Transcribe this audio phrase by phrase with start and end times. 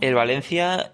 [0.00, 0.90] El Valencia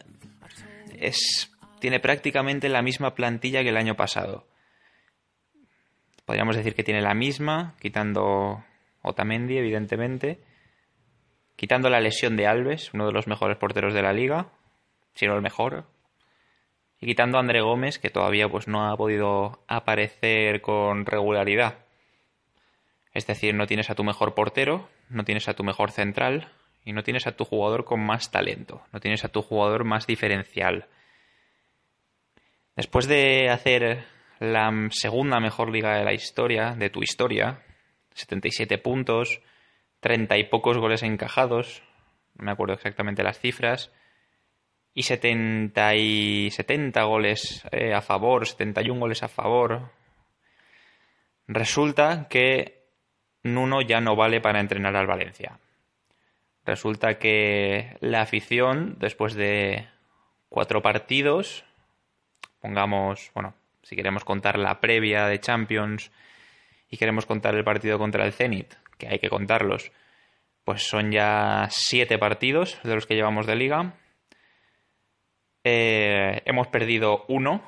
[0.98, 4.47] es, tiene prácticamente la misma plantilla que el año pasado.
[6.27, 8.62] Podríamos decir que tiene la misma, quitando
[9.01, 10.43] Otamendi, evidentemente.
[11.57, 14.51] Quitando la lesión de Alves, uno de los mejores porteros de la liga,
[15.15, 15.87] si no el mejor.
[17.01, 21.79] Y quitando a André Gómez, que todavía pues, no ha podido aparecer con regularidad.
[23.15, 26.49] Es decir, no tienes a tu mejor portero, no tienes a tu mejor central
[26.85, 30.07] y no tienes a tu jugador con más talento, no tienes a tu jugador más
[30.07, 30.87] diferencial.
[32.77, 34.05] Después de hacer
[34.38, 37.62] la segunda mejor liga de la historia, de tu historia,
[38.15, 39.40] 77 puntos,
[40.01, 41.83] 30 y pocos goles encajados,
[42.37, 43.93] no me acuerdo exactamente las cifras,
[44.99, 49.93] y 70, y 70 goles eh, a favor, 71 goles a favor.
[51.46, 52.82] Resulta que
[53.45, 55.60] Nuno ya no vale para entrenar al Valencia.
[56.65, 59.87] Resulta que la afición, después de
[60.49, 61.65] cuatro partidos,
[62.60, 66.10] pongamos, bueno, si queremos contar la previa de Champions
[66.91, 69.93] y queremos contar el partido contra el Zenit, que hay que contarlos,
[70.65, 73.94] pues son ya siete partidos de los que llevamos de liga
[75.71, 77.62] eh, hemos perdido uno.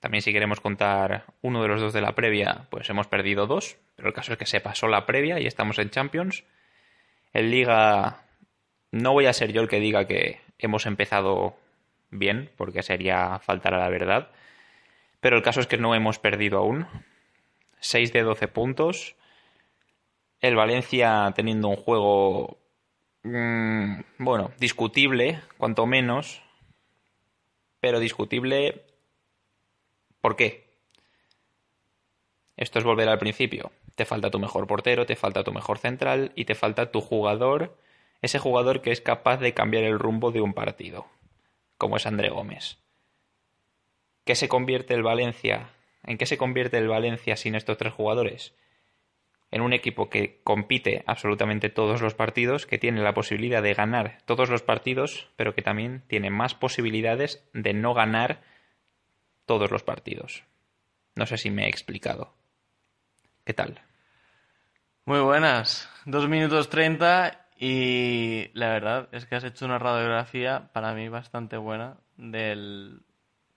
[0.00, 3.76] También si queremos contar uno de los dos de la previa, pues hemos perdido dos.
[3.96, 6.44] Pero el caso es que se pasó la previa y estamos en Champions.
[7.34, 8.22] En Liga
[8.92, 11.56] no voy a ser yo el que diga que hemos empezado
[12.10, 14.30] bien, porque sería faltar a la verdad.
[15.20, 16.86] Pero el caso es que no hemos perdido aún.
[17.80, 19.16] 6 de 12 puntos.
[20.40, 22.58] El Valencia teniendo un juego
[23.26, 26.42] Mm, bueno, discutible, cuanto menos,
[27.80, 28.84] pero discutible.
[30.20, 30.64] ¿Por qué?
[32.56, 33.72] Esto es volver al principio.
[33.96, 37.76] Te falta tu mejor portero, te falta tu mejor central y te falta tu jugador,
[38.22, 41.06] ese jugador que es capaz de cambiar el rumbo de un partido,
[41.78, 42.78] como es André Gómez.
[44.24, 45.70] ¿Qué se convierte el Valencia?
[46.04, 48.54] ¿En qué se convierte el Valencia sin estos tres jugadores?
[49.50, 54.18] En un equipo que compite absolutamente todos los partidos, que tiene la posibilidad de ganar
[54.24, 58.42] todos los partidos, pero que también tiene más posibilidades de no ganar
[59.46, 60.44] todos los partidos.
[61.14, 62.34] No sé si me he explicado.
[63.44, 63.80] ¿Qué tal?
[65.04, 65.88] Muy buenas.
[66.04, 71.56] Dos minutos treinta y la verdad es que has hecho una radiografía para mí bastante
[71.56, 73.02] buena del,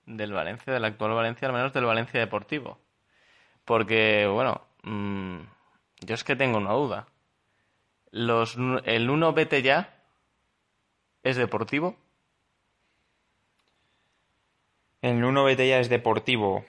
[0.05, 2.79] del Valencia, del actual Valencia, al menos del Valencia Deportivo.
[3.65, 5.39] Porque, bueno, mmm,
[6.01, 7.07] yo es que tengo una duda.
[8.11, 9.93] Los, ¿El 1 vete ya
[11.23, 11.95] es deportivo?
[15.01, 16.65] El 1 vete ya es deportivo.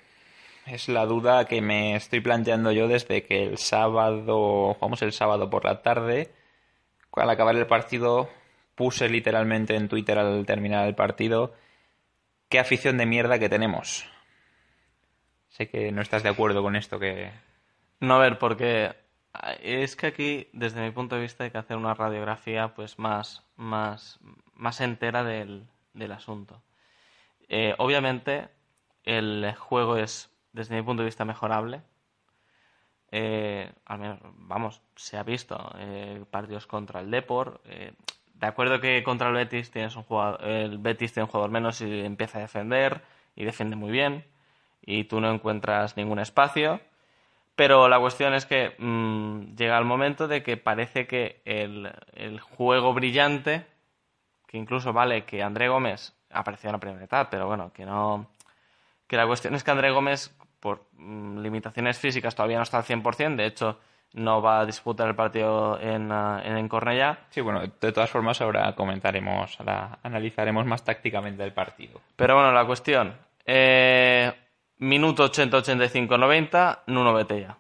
[0.66, 5.48] Es la duda que me estoy planteando yo desde que el sábado, jugamos el sábado
[5.50, 6.32] por la tarde,
[7.12, 8.28] al acabar el partido
[8.74, 11.54] puse literalmente en Twitter al terminar el partido,
[12.48, 14.06] qué afición de mierda que tenemos.
[15.48, 17.30] Sé que no estás de acuerdo con esto que...
[17.98, 18.94] No, a ver, porque
[19.62, 23.44] es que aquí, desde mi punto de vista, hay que hacer una radiografía pues más,
[23.56, 24.18] más,
[24.54, 26.62] más entera del, del asunto.
[27.48, 28.48] Eh, obviamente,
[29.04, 31.82] el juego es, desde mi punto de vista, mejorable.
[33.12, 37.60] Eh, al menos, vamos, se ha visto eh, partidos contra el Depor.
[37.64, 41.80] de acuerdo que contra el Betis tienes un jugador, el Betis tiene un jugador menos
[41.80, 43.02] y empieza a defender
[43.34, 44.24] y defiende muy bien
[44.82, 46.80] y tú no encuentras ningún espacio
[47.60, 52.94] pero la cuestión es que mm, llega el momento de que parece que el, juego
[52.94, 53.66] brillante,
[54.46, 58.30] que incluso vale que André Gómez apareció en la primera etapa, pero bueno, que no.
[59.06, 62.84] Que la cuestión es que André Gómez, por mm, limitaciones físicas, todavía no está al
[62.84, 63.36] 100%.
[63.36, 63.78] De hecho,
[64.14, 67.18] no va a disputar el partido en, uh, en Cornellá.
[67.28, 72.00] Sí, bueno, de todas formas ahora comentaremos, ahora analizaremos más tácticamente el partido.
[72.16, 73.12] Pero bueno, la cuestión.
[73.44, 74.32] Eh,
[74.80, 77.58] Minuto 80, 85, 90, Nuno Betella.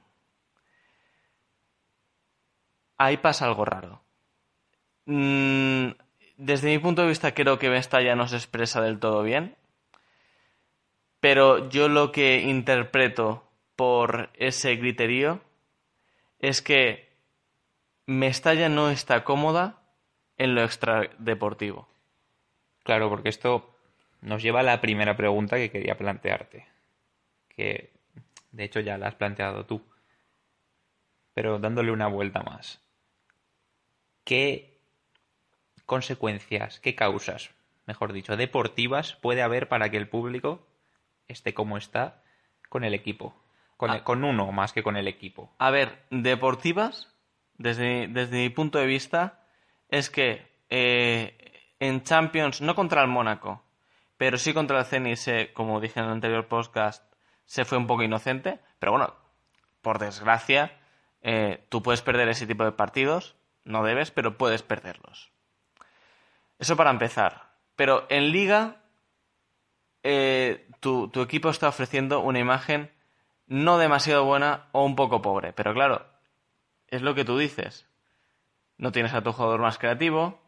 [2.96, 4.00] Ahí pasa algo raro.
[5.04, 5.90] Mm,
[6.38, 9.54] desde mi punto de vista creo que Mestalla no se expresa del todo bien,
[11.20, 13.44] pero yo lo que interpreto
[13.76, 15.42] por ese criterio
[16.38, 17.10] es que
[18.06, 19.82] Mestalla no está cómoda
[20.38, 21.86] en lo extradeportivo.
[22.82, 23.76] Claro, porque esto
[24.22, 26.79] nos lleva a la primera pregunta que quería plantearte.
[27.60, 27.92] Que
[28.52, 29.82] de hecho ya la has planteado tú.
[31.34, 32.80] Pero dándole una vuelta más.
[34.24, 34.80] ¿Qué
[35.84, 37.50] consecuencias, qué causas,
[37.84, 40.66] mejor dicho, deportivas puede haber para que el público
[41.28, 42.22] esté como está
[42.70, 43.34] con el equipo?
[43.76, 44.04] Con, Ah.
[44.04, 45.52] con uno más que con el equipo.
[45.58, 47.14] A ver, deportivas,
[47.58, 49.44] desde, desde mi punto de vista,
[49.90, 51.36] es que eh,
[51.78, 53.62] en Champions, no contra el Mónaco,
[54.16, 57.09] pero sí contra el Zenit, como dije en el anterior podcast,
[57.50, 58.60] se fue un poco inocente.
[58.78, 59.12] Pero bueno,
[59.82, 60.78] por desgracia,
[61.20, 65.32] eh, tú puedes perder ese tipo de partidos, no debes, pero puedes perderlos.
[66.60, 67.50] Eso para empezar.
[67.74, 68.76] Pero en liga,
[70.04, 72.92] eh, tu, tu equipo está ofreciendo una imagen
[73.48, 75.52] no demasiado buena o un poco pobre.
[75.52, 76.06] Pero claro,
[76.86, 77.88] es lo que tú dices.
[78.78, 80.38] No tienes a tu jugador más creativo.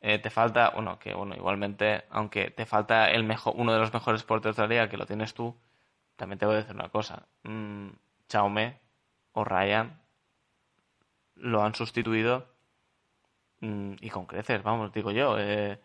[0.00, 3.92] eh, te falta, bueno, que bueno, igualmente, aunque te falta el mejor, uno de los
[3.92, 5.56] mejores porteros de la liga, que lo tienes tú,
[6.20, 7.26] también te voy a decir una cosa.
[7.42, 7.88] Mm,
[8.28, 8.78] Chaume
[9.32, 10.00] o Ryan
[11.36, 12.46] lo han sustituido
[13.60, 15.36] mm, y con creces, vamos, digo yo.
[15.38, 15.78] eh,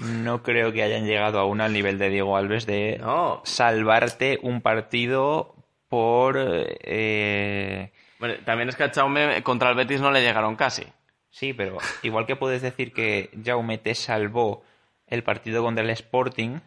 [0.00, 4.60] No creo que hayan llegado aún al nivel de Diego Alves de no, salvarte un
[4.62, 5.54] partido
[5.88, 6.36] por...
[6.38, 10.84] eh, Bueno, también es que a Chaume contra el Betis no le llegaron casi.
[11.30, 14.64] Sí, pero igual que puedes decir que Jaume te salvó
[15.06, 16.58] el partido contra el Sporting,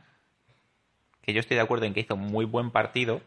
[1.29, 3.21] que yo estoy de acuerdo en que hizo muy buen partido,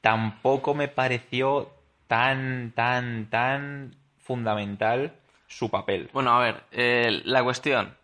[0.00, 1.70] tampoco me pareció
[2.06, 5.12] tan, tan, tan fundamental
[5.46, 6.08] su papel.
[6.14, 7.94] Bueno, a ver, eh, la cuestión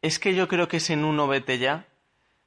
[0.00, 1.86] es que yo creo que ese Nuno vete ya.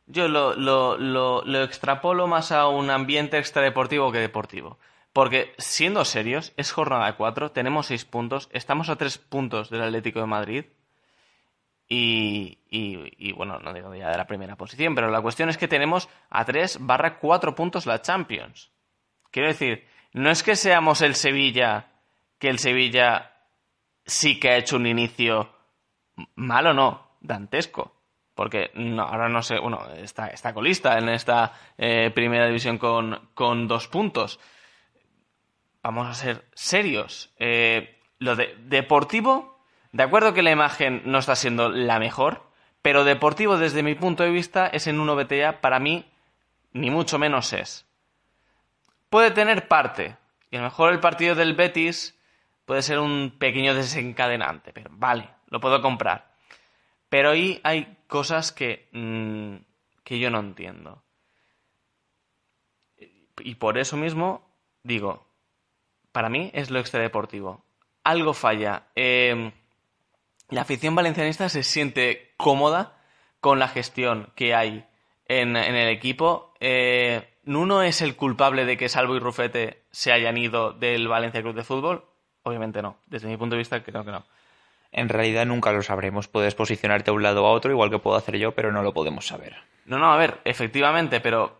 [0.07, 4.79] Yo lo, lo, lo, lo extrapolo más a un ambiente extradeportivo que deportivo.
[5.13, 10.19] Porque, siendo serios, es jornada 4, tenemos 6 puntos, estamos a 3 puntos del Atlético
[10.19, 10.65] de Madrid.
[11.91, 15.57] Y, y, y, bueno, no digo ya de la primera posición, pero la cuestión es
[15.57, 18.71] que tenemos a 3 barra 4 puntos la Champions.
[19.31, 21.87] Quiero decir, no es que seamos el Sevilla,
[22.37, 23.33] que el Sevilla
[24.05, 25.51] sí que ha hecho un inicio
[26.35, 27.95] malo, no, dantesco.
[28.35, 33.67] Porque ahora no sé, bueno, está, está colista en esta eh, primera división con, con
[33.67, 34.39] dos puntos.
[35.83, 37.33] Vamos a ser serios.
[37.37, 39.58] Eh, lo de deportivo,
[39.91, 42.43] de acuerdo que la imagen no está siendo la mejor,
[42.81, 46.05] pero deportivo desde mi punto de vista es en uno BTA, para mí,
[46.73, 47.85] ni mucho menos es.
[49.09, 50.17] Puede tener parte,
[50.51, 52.17] y a lo mejor el partido del Betis
[52.65, 56.31] puede ser un pequeño desencadenante, pero vale, lo puedo comprar.
[57.09, 59.55] Pero ahí hay cosas que, mm,
[60.03, 61.03] que yo no entiendo.
[63.39, 64.47] Y por eso mismo
[64.83, 65.25] digo,
[66.11, 67.65] para mí es lo extradeportivo.
[68.03, 68.87] Algo falla.
[68.95, 69.51] Eh,
[70.49, 72.97] la afición valencianista se siente cómoda
[73.39, 74.85] con la gestión que hay
[75.25, 76.53] en, en el equipo.
[76.59, 81.41] Eh, ¿Nuno es el culpable de que Salvo y Rufete se hayan ido del Valencia
[81.41, 82.05] Club de Fútbol?
[82.43, 82.97] Obviamente no.
[83.07, 84.25] Desde mi punto de vista creo que no.
[84.91, 86.27] En realidad nunca lo sabremos.
[86.27, 88.81] Puedes posicionarte a un lado o a otro, igual que puedo hacer yo, pero no
[88.81, 89.55] lo podemos saber.
[89.85, 91.59] No, no, a ver, efectivamente, pero,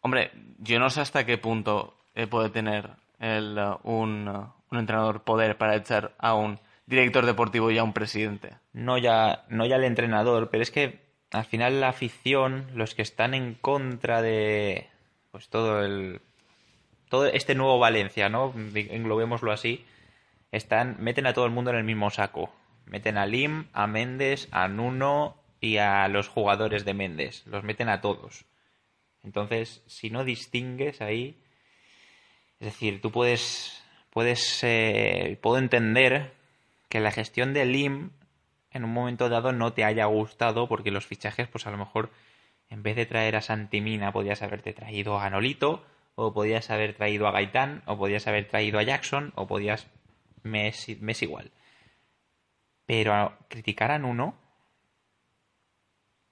[0.00, 5.56] hombre, yo no sé hasta qué punto eh, puede tener el, un, un entrenador poder
[5.56, 8.56] para echar a un director deportivo y a un presidente.
[8.72, 11.00] No ya, no ya el entrenador, pero es que
[11.30, 14.88] al final la afición, los que están en contra de
[15.30, 16.20] pues todo el
[17.08, 18.52] todo este nuevo Valencia, ¿no?
[18.74, 19.84] Englobémoslo así,
[20.52, 22.54] están meten a todo el mundo en el mismo saco.
[22.86, 27.46] Meten a Lim, a Méndez, a Nuno y a los jugadores de Méndez.
[27.46, 28.44] Los meten a todos.
[29.22, 31.36] Entonces, si no distingues ahí,
[32.60, 36.32] es decir, tú puedes, puedes, eh, puedo entender
[36.94, 38.10] que la gestión de Lim
[38.70, 42.12] en un momento dado no te haya gustado porque los fichajes, pues a lo mejor
[42.68, 45.84] en vez de traer a Santimina podías haberte traído a Nolito
[46.14, 49.88] o podías haber traído a Gaitán o podías haber traído a Jackson o podías
[50.44, 50.88] me es,
[51.20, 51.50] igual.
[52.86, 54.36] Pero a criticar a Nuno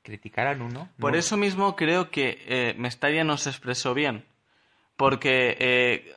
[0.03, 4.25] criticar a Nuno Por eso mismo creo que eh, Mestalla se expresó bien.
[4.95, 6.17] Porque eh,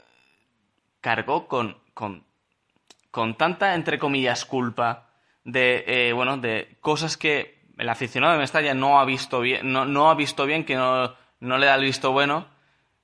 [1.01, 2.24] cargó con, con,
[3.15, 5.07] con tanta, entre comillas, culpa
[5.45, 9.85] de, eh, bueno, de cosas que el aficionado de Mestalla no ha visto bien, no,
[9.85, 12.45] no ha visto bien, que no, no le da el visto bueno,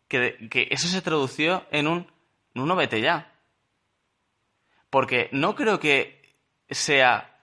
[0.10, 2.12] que, que eso se tradució en un
[2.53, 3.32] Nuno vete ya.
[4.89, 6.36] Porque no creo que
[6.70, 7.34] sea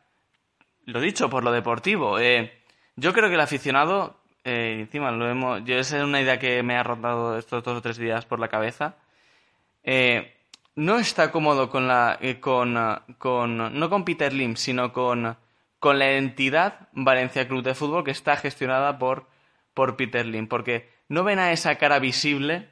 [0.85, 2.19] lo dicho, por lo deportivo.
[2.19, 2.53] Eh,
[2.97, 6.63] yo creo que el aficionado, eh, encima lo hemos, yo esa es una idea que
[6.63, 8.97] me ha rondado estos dos o tres días por la cabeza.
[10.79, 15.37] No está cómodo con la, eh, con, ah, con, no con Peter Lim, sino con,
[15.79, 19.27] con la entidad Valencia Club de Fútbol que está gestionada por,
[19.75, 22.69] por Peter Lim, porque no ven a esa cara visible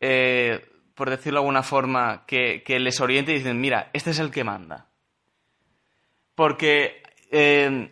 [0.00, 4.30] eh, por decirlo de alguna forma, que, les oriente y dicen, mira, este es el
[4.30, 4.86] que manda.
[6.34, 7.90] Porque eh,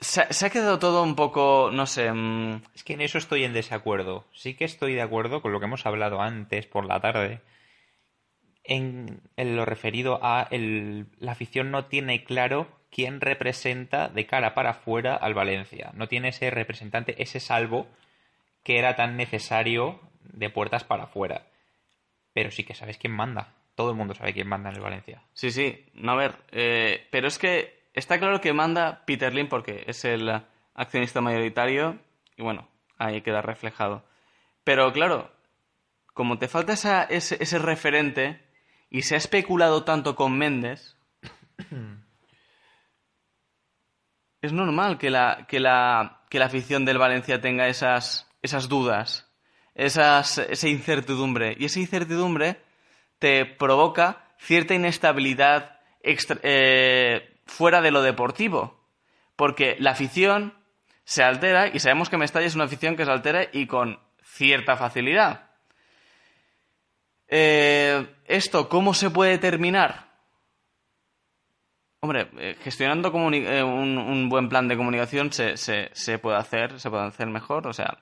[0.00, 3.18] se, ha- se ha quedado todo un poco, no sé, mm, Es que en eso
[3.18, 4.24] estoy en desacuerdo.
[4.32, 7.40] Sí que estoy de acuerdo con lo que hemos hablado antes por la tarde.
[8.64, 14.70] En, lo referido a el- la afición no tiene claro quién representa de cara para
[14.70, 15.90] afuera al Valencia.
[15.94, 17.88] No tiene ese representante, ese salvo
[18.62, 21.46] que era tan necesario de puertas para afuera.
[22.32, 23.54] Pero sí que sabes quién manda.
[23.74, 25.22] Todo el mundo sabe quién manda en el Valencia.
[25.32, 29.48] Sí, sí, no, a ver, eh, pero es que está claro que manda Peter Lim
[29.48, 30.30] porque es el
[30.74, 31.98] accionista mayoritario
[32.36, 34.04] y bueno, ahí queda reflejado.
[34.62, 35.32] Pero claro,
[36.14, 38.40] como te falta esa- ese, ese referente
[38.94, 40.96] y se ha especulado tanto con Méndez,
[44.42, 49.30] es normal que la, que la, que la afición del Valencia tenga esas, esas dudas,
[49.74, 51.56] esas, esa incertidumbre.
[51.58, 52.60] Y esa incertidumbre
[53.18, 58.78] te provoca cierta inestabilidad extra- eh, fuera de lo deportivo.
[59.36, 60.54] Porque la afición
[61.04, 64.76] se altera, y sabemos que Mestalla es una afición que se altera y con cierta
[64.76, 65.48] facilidad.
[67.28, 70.06] Eh, ¿Esto cómo se puede terminar?
[72.00, 77.04] Hombre, eh, gestionando eh, un, buen plan de comunicación se, se, puede hacer, se puede
[77.04, 77.66] hacer mejor.
[77.66, 77.98] O sea,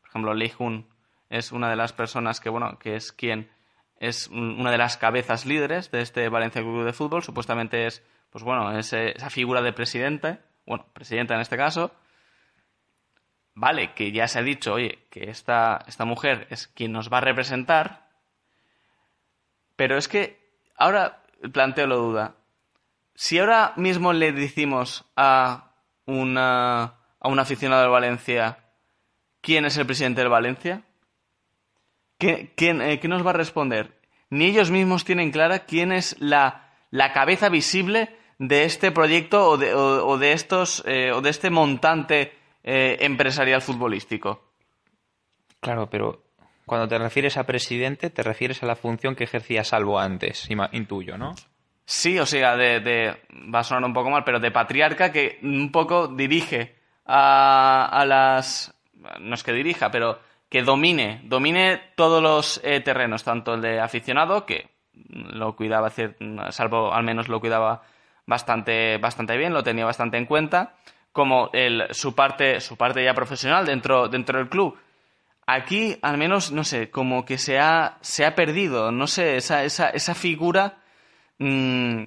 [0.00, 0.86] por ejemplo, Lee Jun
[1.28, 3.50] es una de las personas que, bueno, que es quien
[3.98, 7.24] es un- una de las cabezas líderes de este Valencia Club de Fútbol.
[7.24, 8.00] Supuestamente es,
[8.30, 11.92] pues bueno, ese- esa figura de presidente, bueno, presidenta en este caso.
[13.56, 17.18] Vale, que ya se ha dicho, oye, que esta, esta mujer es quien nos va
[17.18, 18.03] a representar.
[19.76, 20.38] Pero es que
[20.76, 22.34] ahora planteo la duda.
[23.14, 25.72] Si ahora mismo le decimos a
[26.06, 26.82] una,
[27.20, 28.58] a un aficionado del Valencia
[29.40, 30.82] quién es el presidente del Valencia,
[32.18, 33.98] ¿qué, eh, qué nos va a responder?
[34.30, 39.56] Ni ellos mismos tienen clara quién es la, la cabeza visible de este proyecto o
[39.56, 42.32] de, o- o de estos eh, o de este montante
[42.64, 44.50] eh, empresarial futbolístico.
[45.60, 46.23] Claro, pero
[46.66, 51.18] cuando te refieres a presidente, te refieres a la función que ejercía Salvo antes, intuyo,
[51.18, 51.34] ¿no?
[51.86, 53.16] Sí, o sea, de, de-
[53.54, 58.06] va a sonar un poco mal, pero de patriarca que un poco dirige a, a
[58.06, 58.74] las...
[59.20, 60.18] No es que dirija, pero
[60.48, 65.90] que domine, domine todos los eh, terrenos, tanto el de aficionado, que lo cuidaba,
[66.50, 67.82] salvo al menos lo cuidaba
[68.26, 70.76] bastante, bastante bien, lo tenía bastante en cuenta,
[71.12, 74.78] como el, su, parte, su parte ya profesional dentro, dentro del club.
[75.46, 79.64] Aquí, al menos, no sé, como que se ha, se ha perdido, no sé, esa,
[79.64, 80.78] esa, esa figura
[81.38, 82.04] mm,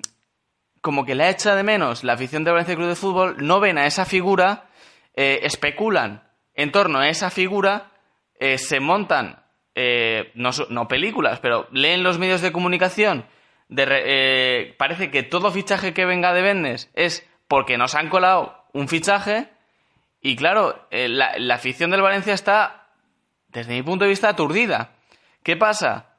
[0.81, 3.77] como que la echa de menos la afición de Valencia Club de Fútbol, no ven
[3.77, 4.69] a esa figura,
[5.15, 6.23] eh, especulan
[6.55, 7.91] en torno a esa figura,
[8.39, 9.43] eh, se montan,
[9.75, 13.25] eh, no, no películas, pero leen los medios de comunicación,
[13.69, 18.63] de eh, parece que todo fichaje que venga de Vendes es porque nos han colado
[18.73, 19.49] un fichaje
[20.21, 22.86] y claro, eh, la, la afición del Valencia está,
[23.57, 24.91] desde mi punto de vista, aturdida.
[25.43, 26.13] ¿Qué pasa?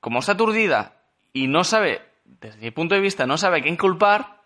[0.00, 3.76] como está aturdida y no sabe, desde mi punto de vista, no sabe a quién
[3.76, 4.40] culpar,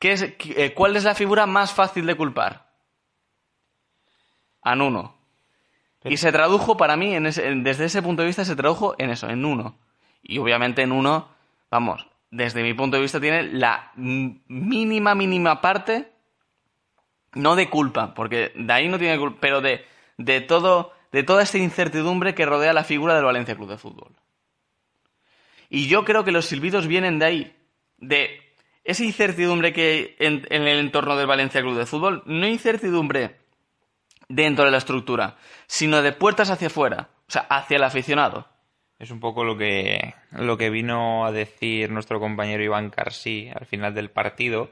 [0.00, 2.70] ¿qué es, qu- eh, ¿cuál es la figura más fácil de culpar?
[4.62, 5.14] A Nuno.
[6.04, 8.94] Y se tradujo para mí, en ese- en- desde ese punto de vista, se tradujo
[8.98, 9.78] en eso, en Nuno.
[10.22, 11.28] Y obviamente en Nuno,
[11.70, 16.10] vamos, desde mi punto de vista tiene la mínima, mínima parte,
[17.34, 19.84] no de culpa, porque de ahí no tiene culpa, pero de,
[20.16, 24.16] de, todo, de toda esta incertidumbre que rodea la figura del Valencia Club de Fútbol.
[25.70, 27.56] Y yo creo que los silbidos vienen de ahí,
[27.98, 28.40] de
[28.84, 33.36] esa incertidumbre que en, en el entorno del Valencia Club de Fútbol, no incertidumbre
[34.28, 35.36] dentro de la estructura,
[35.66, 38.46] sino de puertas hacia afuera, o sea, hacia el aficionado.
[38.98, 43.66] Es un poco lo que, lo que vino a decir nuestro compañero Iván Carsí al
[43.66, 44.70] final del partido,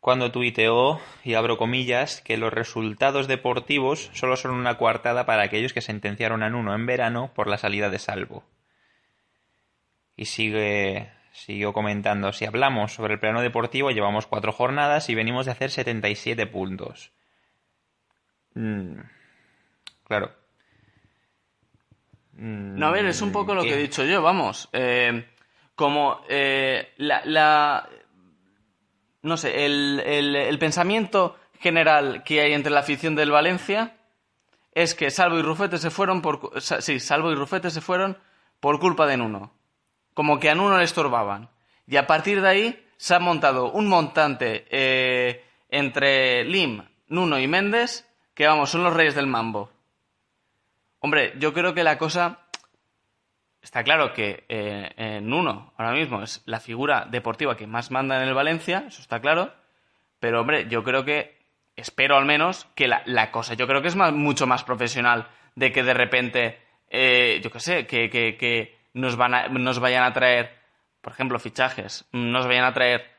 [0.00, 5.72] cuando tuiteó, y abro comillas, que los resultados deportivos solo son una coartada para aquellos
[5.72, 8.44] que sentenciaron a Nuno en verano por la salida de Salvo.
[10.16, 15.46] Y sigue, siguió comentando, si hablamos sobre el plano deportivo, llevamos cuatro jornadas y venimos
[15.46, 17.12] de hacer 77 puntos.
[18.54, 19.00] Mm,
[20.04, 20.32] claro.
[22.32, 23.68] Mm, No, a ver, es un poco lo ¿qué?
[23.68, 24.68] que he dicho yo, vamos.
[24.72, 25.24] Eh,
[25.74, 27.88] como eh, la, la-
[29.28, 33.96] no sé, el, pensamiento general que hay entre la afición del Valencia
[34.72, 36.60] es que Salvo y Rufete se fueron por...
[36.60, 38.18] Sí, Salvo y Rufete se fueron
[38.60, 39.52] por culpa de Nuno.
[40.14, 41.50] Como que a Nuno le estorbaban.
[41.86, 47.46] Y a partir de ahí se ha montado un montante eh, entre Lim, Nuno y
[47.46, 49.70] Méndez, que vamos, son los reyes del mambo.
[51.00, 52.40] Hombre, yo creo que la cosa...
[53.62, 58.28] Está claro que eh, Nuno ahora mismo es la figura deportiva que más manda en
[58.28, 59.52] el Valencia, eso está claro.
[60.20, 61.36] Pero hombre, yo creo que,
[61.76, 65.28] espero al menos, que la, la cosa, yo creo que es más, mucho más profesional
[65.54, 69.78] de que de repente, eh, yo qué sé, que, que, que nos, van a- nos
[69.80, 70.56] vayan a traer,
[71.00, 73.10] por ejemplo, fichajes, nos vayan a traer,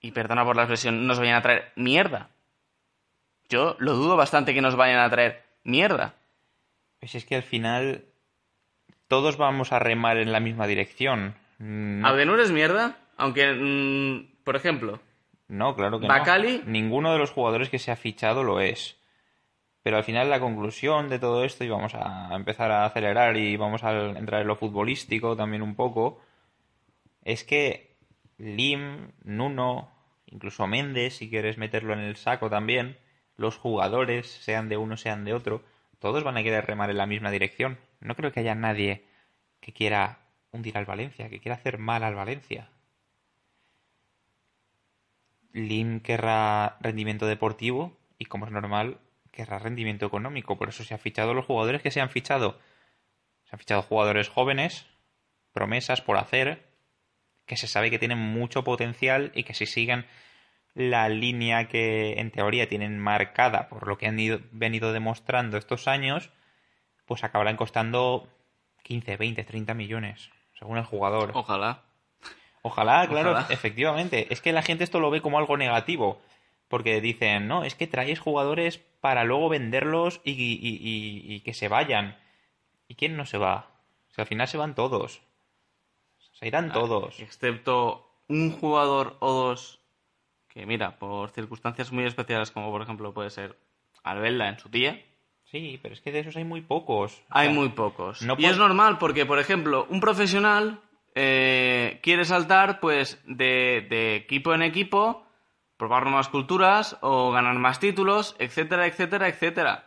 [0.00, 2.28] y perdona por la expresión, nos vayan a traer mierda.
[3.48, 6.14] Yo lo dudo bastante que nos vayan a traer mierda.
[7.00, 8.04] Pues es que al final
[9.08, 11.34] todos vamos a remar en la misma dirección.
[11.58, 15.00] Mm, No, Abdenur es mierda, aunque, mm, por ejemplo,
[15.48, 16.70] no, claro que Bacali- no.
[16.70, 18.96] Ninguno de los jugadores que se ha fichado lo es.
[19.82, 23.56] Pero al final la conclusión de todo esto, y vamos a empezar a acelerar y
[23.56, 26.20] vamos a entrar en lo futbolístico también un poco,
[27.24, 27.96] es que
[28.36, 29.90] Lim, Nuno,
[30.26, 32.98] incluso Méndez, si quieres meterlo en el saco también,
[33.36, 35.62] los jugadores, sean de uno, sean de otro,
[36.00, 37.78] todos van a querer remar en la misma dirección.
[38.00, 39.04] No creo que haya nadie
[39.60, 42.70] que quiera hundir al Valencia, que quiera hacer mal al Valencia.
[45.52, 48.98] Lim querrá rendimiento deportivo y, como es normal,
[49.32, 50.56] querrá rendimiento económico.
[50.56, 52.58] Por eso se han fichado los jugadores que se han fichado.
[53.44, 54.86] Se han fichado jugadores jóvenes,
[55.52, 56.68] promesas por hacer,
[57.46, 60.06] que se sabe que tienen mucho potencial y que si siguen
[60.74, 65.88] la línea que en teoría tienen marcada por lo que han ido- venido demostrando estos
[65.88, 66.30] años,
[67.08, 68.28] pues acabarán costando
[68.84, 71.32] 15, 20, 30 millones, según el jugador.
[71.34, 71.82] ojalá.
[72.62, 73.46] Ojalá, claro, Ojalá.
[73.50, 74.32] efectivamente.
[74.32, 76.20] Es que la gente esto lo ve como algo negativo.
[76.68, 81.54] Porque dicen, no, es que traes jugadores para luego venderlos y, y- y- y que
[81.54, 82.18] se vayan.
[82.88, 83.70] ¿Y quién no se va?
[84.10, 85.22] O sea, al final se van todos.
[86.32, 87.20] Se Ah, irán todos.
[87.20, 89.80] Excepto un jugador o dos
[90.48, 93.56] que, mira, por circunstancias muy especiales, como por ejemplo puede ser
[94.02, 95.02] Albelda en su tía,
[95.50, 97.18] Sí, pero es que de esos hay muy pocos.
[97.18, 98.22] O hay sea, muy pocos.
[98.22, 100.80] no y es normal porque, por ejemplo, un profesional
[101.14, 105.24] eh, quiere saltar pues de, de equipo en equipo,
[105.78, 109.84] probar nuevas culturas o ganar más títulos, etcétera, etcétera, etcétera.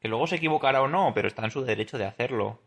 [0.00, 2.60] Que luego se equivocará o no, pero está en su derecho de hacerlo.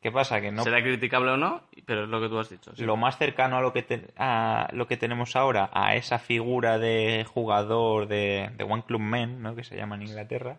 [0.00, 0.40] ¿Qué pasa?
[0.40, 2.74] Que no Será criticable o no, pero es lo que tú has dicho.
[2.76, 2.84] sí.
[2.84, 6.78] lo más cercano a lo que te- a lo que tenemos ahora, a esa figura
[6.78, 9.56] de jugador de, de One Club Men, ¿no?
[9.56, 10.58] que se llama en Inglaterra,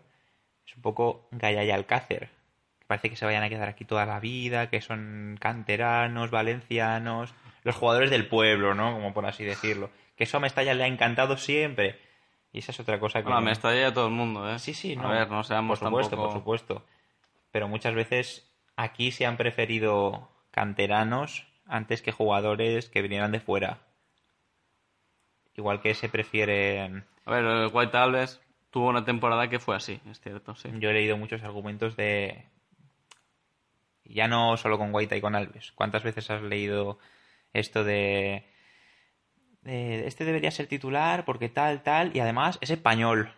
[0.66, 2.30] es un poco Gaya y Alcácer.
[2.86, 7.74] Parece que se vayan a quedar aquí toda la vida, que son canteranos, valencianos, los
[7.74, 8.92] jugadores del pueblo, ¿no?
[8.92, 9.90] Como por así decirlo.
[10.16, 12.00] Que eso a Mestalla le ha encantado siempre.
[12.52, 13.24] Y esa es otra cosa que...
[13.24, 14.58] Bueno, me está ya todo el mundo, ¿eh?
[14.58, 15.08] Sí, sí, A no.
[15.08, 16.32] ver, no seamos Por supuesto, tampoco...
[16.32, 16.86] por supuesto.
[17.50, 23.80] Pero muchas veces aquí se han preferido canteranos antes que jugadores que vinieran de fuera.
[25.54, 27.04] Igual que se prefieren.
[27.24, 28.40] A ver, eh, White Alves
[28.76, 30.68] tuvo una temporada que fue así, es cierto, sí.
[30.74, 32.44] Yo he leído muchos argumentos de.
[34.04, 35.72] Ya no solo con Guaita y con Alves.
[35.72, 36.98] ¿Cuántas veces has leído
[37.54, 38.44] esto de.
[39.62, 42.14] de, Este debería ser titular porque tal, tal.
[42.14, 43.32] Y además es español.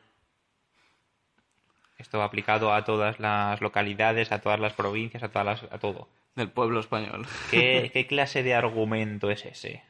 [1.98, 6.08] Esto aplicado a todas las localidades, a todas las provincias, a todas las, a todo.
[6.34, 7.28] Del pueblo español.
[7.52, 9.84] ¿Qué, qué clase de argumento es ese?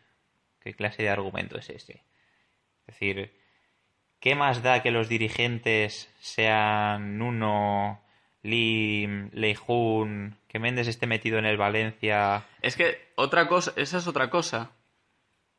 [0.60, 2.02] ¿Qué clase de argumento es ese?
[2.86, 3.32] Es decir,
[4.20, 8.00] ¿qué más da que los dirigentes sean Nuno,
[8.42, 12.44] Lim, Leijun, que Méndez esté metido en el Valencia?
[12.62, 14.70] Es que otra cosa, esa es otra cosa.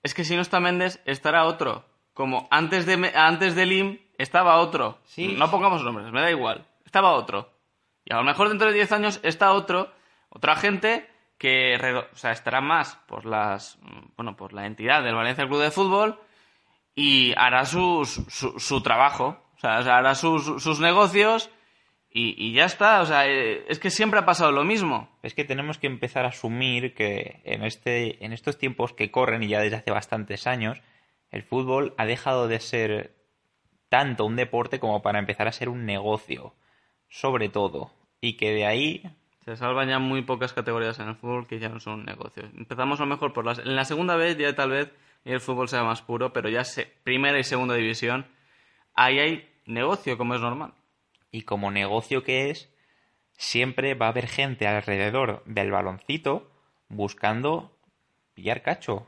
[0.03, 1.85] Es que si no está Méndez, estará otro.
[2.13, 4.99] Como antes de, antes de Lim estaba otro.
[5.05, 5.35] Sí.
[5.37, 6.65] No pongamos nombres, me da igual.
[6.85, 7.51] Estaba otro.
[8.05, 9.91] Y a lo mejor dentro de 10 años está otro,
[10.29, 11.75] otra gente que
[12.11, 15.71] o sea, estará más por las mm, bueno, por la entidad del Valencia Club de
[15.71, 16.19] Fútbol
[16.95, 19.43] y hará sus- su, su trabajo.
[19.57, 21.49] O sea, hará sus, sus negocios
[22.09, 23.01] y, y ya está.
[23.01, 25.09] O sea, eh, es que siempre ha pasado lo mismo.
[25.23, 29.43] Es que tenemos que empezar a asumir que en, este, en estos tiempos que corren,
[29.43, 30.81] y ya desde hace bastantes años,
[31.31, 33.15] el fútbol ha dejado de ser
[33.89, 36.53] tanto un deporte como para empezar a ser un negocio,
[37.09, 37.91] sobre todo.
[38.21, 39.03] Y que de ahí
[39.45, 42.43] Se salvan ya muy pocas categorías en el fútbol que ya no son un negocio.
[42.55, 43.59] Empezamos a lo mejor por las...
[43.59, 44.91] En la segunda vez ya tal vez
[45.25, 46.85] el fútbol sea más puro, pero ya se...
[47.03, 48.25] primera y segunda división,
[48.93, 50.73] ahí hay negocio, como es normal.
[51.31, 52.69] y como negocio que es,
[53.33, 56.51] siempre va a haber gente alrededor del baloncito
[56.89, 57.77] buscando
[58.33, 59.07] pillar cacho.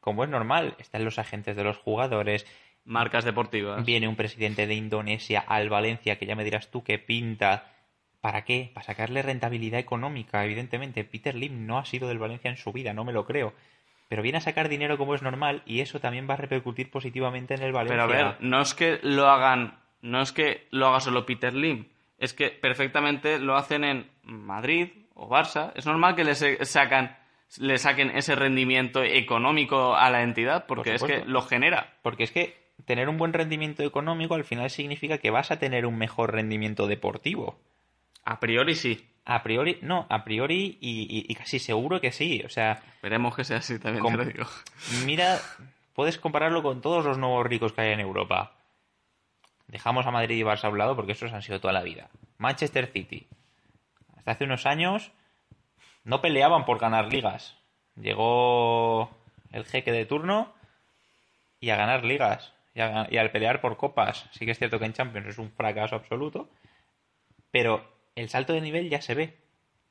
[0.00, 0.74] como es normal.
[0.78, 2.46] Están los agentes de los jugadores,
[2.84, 3.84] Marcas deportivas.
[3.84, 7.72] viene un presidente de Indonesia al Valencia, que ya me dirás tú qué pinta.
[8.20, 8.70] ¿Para qué?
[8.72, 11.04] Para sacarle rentabilidad económica, evidentemente.
[11.04, 13.52] Peter Lim no ha sido del Valencia en su vida, no me lo creo.
[14.08, 17.54] Pero viene a sacar dinero como es normal y eso también va a repercutir positivamente
[17.54, 18.06] en el Valencia.
[18.06, 21.52] Pero a ver, no es que lo hagan, no es que lo haga solo Peter
[21.54, 21.86] Lim,
[22.18, 25.72] es que perfectamente lo hacen en Madrid o Barça.
[25.74, 27.16] Es normal que le se- sacan,
[27.58, 31.92] le saquen ese rendimiento económico a la entidad, porque Por es que lo genera.
[32.02, 35.84] Porque es que tener un buen rendimiento económico al final significa que vas a tener
[35.84, 37.58] un mejor rendimiento deportivo.
[38.24, 39.04] A priori sí.
[39.30, 42.42] A priori, no, a priori y, y- y casi seguro que sí.
[42.46, 44.46] O sea, Esperemos que sea así también, Com- te lo digo.
[45.04, 45.38] mira,
[45.94, 48.52] puedes compararlo con todos los nuevos ricos que hay en Europa.
[49.66, 52.08] Dejamos a Madrid y Barça a un lado porque esos han sido toda la vida.
[52.38, 53.26] Manchester City.
[54.16, 55.12] Hasta hace unos años
[56.04, 57.54] no peleaban por ganar ligas.
[57.96, 59.10] Llegó
[59.52, 60.54] el jeque de turno
[61.60, 62.54] y a ganar ligas.
[62.74, 64.26] Y, a- y al pelear por copas.
[64.32, 66.48] Sí que es cierto que en Champions es un fracaso absoluto.
[67.50, 69.36] Pero el salto de nivel ya se ve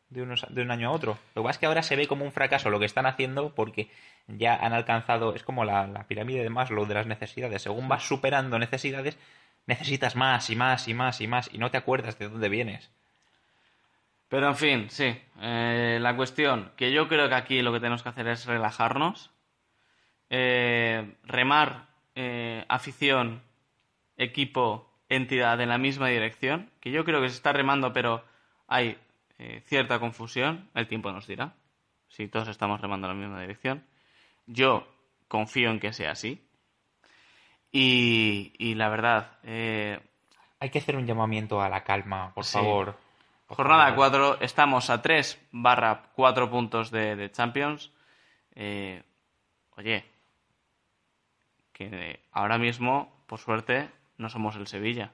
[0.10, 1.18] de, unos- de un año a otro.
[1.36, 3.54] Lo que pasa es que ahora se ve como un fracaso lo que están haciendo
[3.56, 3.90] porque
[4.28, 7.62] ya han alcanzado, es como la, la pirámide de Maslow de las necesidades.
[7.62, 9.18] Según vas superando necesidades,
[9.66, 12.90] necesitas más y más y más y más y no te acuerdas de dónde vienes.
[14.30, 15.18] Pero en fin, sí.
[15.42, 19.32] Eh, la cuestión, que yo creo que aquí lo que tenemos que hacer es relajarnos,
[20.30, 23.42] eh, remar eh, afición,
[24.18, 28.24] equipo, entidad en la misma dirección, que yo creo que se está remando, pero
[28.68, 28.98] hay
[29.40, 31.54] eh, cierta confusión, el tiempo nos dirá,
[32.10, 33.86] si todos estamos remando en la misma dirección.
[34.46, 34.88] Yo
[35.28, 36.42] confío en que sea así.
[37.72, 40.00] Y, y la verdad, eh,
[40.60, 42.54] Hay que hacer un llamamiento a la calma, por Sí.
[42.54, 42.98] favor.
[43.46, 43.96] Por Jornada favor.
[44.12, 47.92] 4, estamos a 3 barra 4 puntos de, de Champions.
[48.56, 49.04] Eh,
[49.76, 50.04] oye,
[51.74, 55.14] que ahora mismo, por suerte, no somos el Sevilla.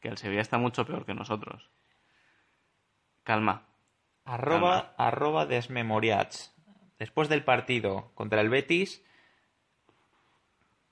[0.00, 1.70] Que el Sevilla está mucho peor que nosotros.
[3.24, 3.66] Calma.
[4.24, 6.54] Arroba, arroba desmemoriats.
[6.98, 9.04] Después del partido contra el Betis,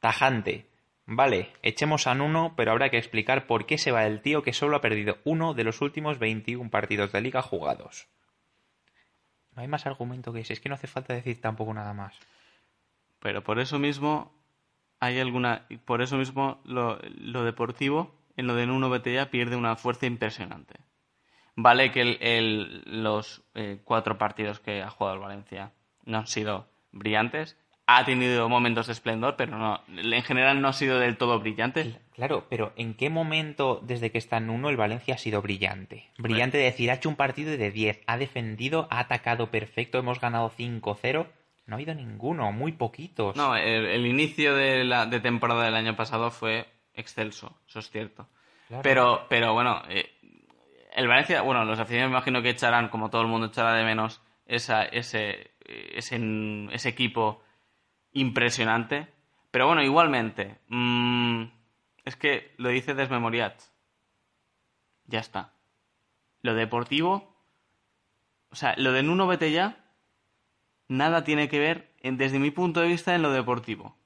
[0.00, 0.68] tajante.
[1.06, 4.52] Vale, echemos a Nuno, pero habrá que explicar por qué se va el tío que
[4.52, 8.08] solo ha perdido uno de los últimos 21 partidos de liga jugados.
[9.54, 12.18] No hay más argumento que ese, es que no hace falta decir tampoco nada más.
[13.20, 14.32] Pero por eso mismo
[15.04, 15.66] hay alguna.
[15.84, 20.74] Por eso mismo lo, lo deportivo, en lo de Nuno Betella, pierde una fuerza impresionante.
[21.56, 25.72] Vale que el- el- los eh, cuatro partidos que ha jugado el Valencia
[26.04, 27.56] no han sido brillantes.
[27.86, 32.00] Ha tenido momentos de esplendor, pero no, en general no ha sido del todo brillante.
[32.14, 36.08] Claro, pero ¿en qué momento desde que está Nuno el Valencia ha sido brillante?
[36.16, 40.18] Brillante de decir, ha hecho un partido de 10, ha defendido, ha atacado perfecto, hemos
[40.18, 41.26] ganado 5-0.
[41.66, 43.36] No ha habido ninguno, muy poquitos.
[43.36, 47.90] No, el, el inicio de, la, de temporada del año pasado fue excelso, eso es
[47.90, 48.28] cierto.
[48.68, 48.82] Claro.
[48.82, 50.10] Pero, pero bueno, eh,
[50.94, 53.84] el Valencia, bueno, los aficionados me imagino que echarán, como todo el mundo echará de
[53.84, 57.42] menos, esa, ese, ese, ese equipo
[58.12, 59.08] impresionante.
[59.50, 61.44] Pero bueno, igualmente, mm,
[62.04, 63.60] es que lo dice Desmemoriat.
[65.06, 65.52] Ya está.
[66.42, 67.36] Lo deportivo,
[68.50, 69.83] o sea, lo de Nuno Betella,
[70.88, 73.96] nada tiene que ver, desde mi punto de vista, en lo deportivo.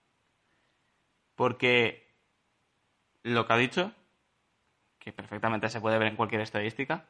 [1.34, 2.08] Porque
[3.22, 3.92] lo que ha dicho,
[4.98, 7.04] que perfectamente se puede ver en cualquier estadística,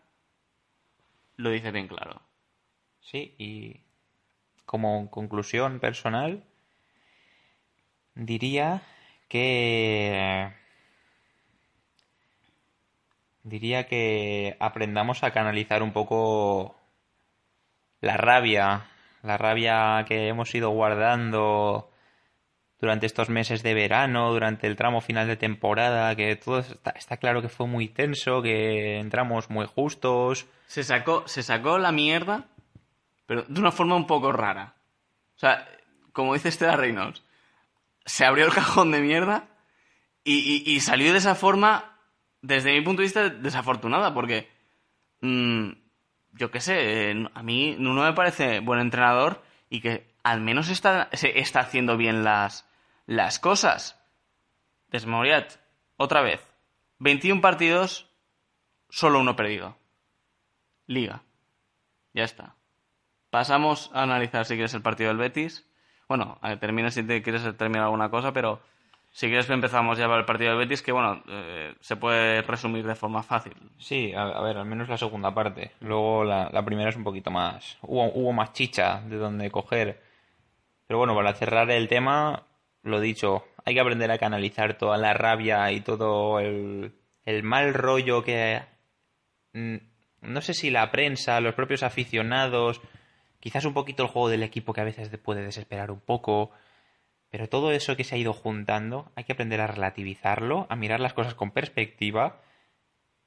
[1.36, 2.20] lo dice bien claro.
[3.00, 3.80] Sí, y
[4.66, 6.44] como conclusión personal,
[8.14, 8.82] diría
[9.28, 10.52] que...
[13.44, 16.76] Diría que aprendamos a canalizar un poco
[18.00, 18.86] la rabia,
[19.22, 21.90] la rabia que hemos ido guardando
[22.80, 27.42] durante estos meses de verano, durante el tramo final de temporada, que todo está, claro
[27.42, 30.46] que fue muy tenso, que entramos muy justos.
[30.66, 32.44] Se sacó, se sacó la mierda,
[33.26, 34.74] pero de una forma un poco rara.
[35.34, 35.66] O sea,
[36.12, 37.24] como dice Estela Reynolds,
[38.06, 39.48] se abrió el cajón de mierda
[40.22, 41.98] y, y- y salió de esa forma,
[42.42, 44.48] desde mi punto de vista, desafortunada, porque
[45.20, 45.70] mm,
[46.32, 51.08] yo qué sé, a mí Nuno me parece buen entrenador y que al menos está,
[51.12, 52.68] se está haciendo bien las,
[53.06, 54.00] las cosas.
[54.90, 55.56] Desmoriat,
[55.96, 56.46] otra vez,
[56.98, 58.10] 21 partidos,
[58.88, 59.76] solo uno perdido.
[60.86, 61.22] Liga.
[62.14, 62.56] Ya está.
[63.30, 65.66] Pasamos a analizar si quieres el partido del Betis.
[66.08, 68.62] Bueno, termina si te quieres terminar alguna cosa, pero
[69.18, 72.86] si quieres empezamos ya para el partido del Betis, que bueno, eh, se puede resumir
[72.86, 73.52] de forma fácil.
[73.76, 75.72] Sí, a, ver, al menos la segunda parte.
[75.80, 77.78] Luego la, la primera es un poquito más.
[77.82, 80.00] Hubo, hubo más chicha de donde coger.
[80.86, 82.44] Pero bueno, para cerrar el tema,
[82.84, 86.92] lo dicho, hay que aprender a canalizar toda la rabia y todo el,
[87.24, 88.62] el mal rollo que...
[89.52, 89.78] mm,
[90.22, 92.80] No sé si la prensa, los propios aficionados,
[93.40, 96.52] quizás un poquito el juego del equipo que a veces puede desesperar un poco,
[97.30, 101.00] pero todo eso que se ha ido juntando, hay que aprender a relativizarlo, a mirar
[101.00, 102.40] las cosas con perspectiva,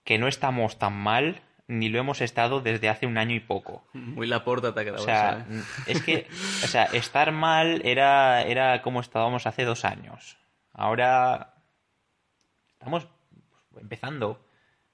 [0.04, 3.86] que no estamos tan mal, ni lo hemos estado desde hace un año y poco.
[3.94, 5.62] Muy la porta te ha quedado O sea, ¿eh?
[5.88, 6.28] es que,
[6.64, 10.38] o sea, estar mal era, era como estábamos hace dos años.
[10.74, 11.54] Ahora
[12.74, 13.08] estamos
[13.80, 14.32] empezando.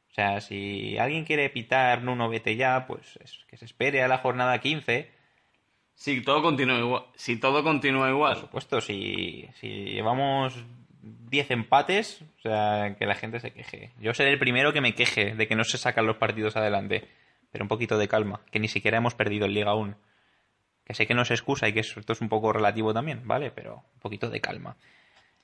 [0.10, 4.08] O sea, si alguien quiere pitar Nuno vete ya, pues es- que se espere a
[4.08, 5.12] la jornada 15.
[5.98, 7.04] Si todo continúa igual.
[7.16, 8.38] Si todo continúa Por igual.
[8.38, 10.54] supuesto, si, si llevamos
[11.02, 13.94] 10 empates, o sea, que la gente se queje.
[14.00, 17.08] Yo seré el primero que me queje de que no se sacan los partidos adelante.
[17.52, 19.96] Pero un poquito de calma, que ni siquiera hemos perdido en Liga aún.
[20.86, 23.50] Que sé que no se excusa y que esto es un poco relativo también, ¿vale?
[23.50, 24.78] Pero un poquito de calma.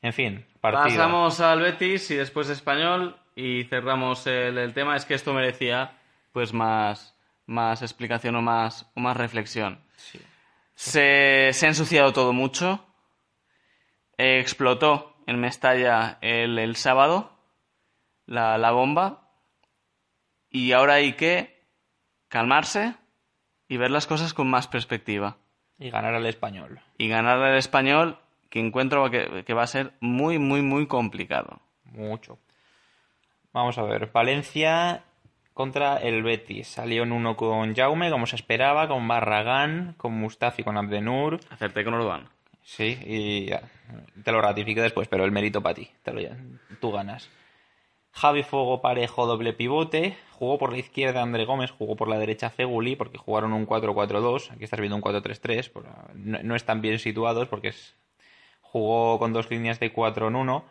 [0.04, 0.84] En fin, partido.
[0.84, 4.96] Pasamos al Betis y después Español y cerramos el, el tema.
[4.96, 5.98] Es que esto merecía
[6.32, 7.16] pues más,
[7.48, 9.80] más explicación o más, o más reflexión.
[10.76, 12.86] Se, se ha ensuciado todo mucho.
[14.18, 17.38] Eh, explotó en Mestalla el, el sábado
[18.26, 19.32] la, la bomba.
[20.50, 21.68] Y ahora hay que
[22.28, 22.96] calmarse
[23.68, 25.38] y ver las cosas con más perspectiva.
[25.80, 26.80] Y ganar al español.
[26.98, 31.60] Y ganar al español, que encuentro que, que va a ser muy, muy, muy complicado.
[31.86, 32.38] Mucho.
[33.52, 34.12] Vamos a ver.
[34.12, 35.04] Valencia
[35.54, 36.68] contra el Betis.
[36.68, 41.40] Salió en uno con Jaume, como se esperaba, con Barragán, con Mustafi, con Abdenur.
[41.50, 42.30] Acerté con Orban.
[42.64, 43.62] Sí, y ya,
[44.24, 45.90] te lo ratifico después, pero el mérito para ti.
[46.02, 46.22] Te lo,
[46.80, 47.30] tú ganas.
[48.12, 50.16] Javi Fuego Parejo, doble pivote.
[50.32, 54.52] Jugó por la izquierda André Gómez, jugó por la derecha Feguli, porque jugaron un 4-4-2.
[54.52, 55.70] Aquí estás viendo un 4-3-3.
[55.72, 55.86] por-
[56.16, 57.96] No, no están bien situados porque es,
[58.62, 60.64] jugó con dos líneas de 4 en 1.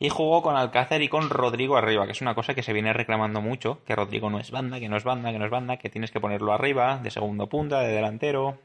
[0.00, 2.92] Y jugó con Alcácer y con Rodrigo arriba, que es una cosa que se viene
[2.92, 5.76] reclamando mucho, que Rodrigo no es banda, que no es banda, que no es banda,
[5.76, 8.58] que tienes que ponerlo arriba, de segundo punta, de delantero.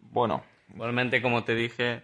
[0.00, 0.42] Bueno,
[0.74, 2.02] Igualmente, como te dije,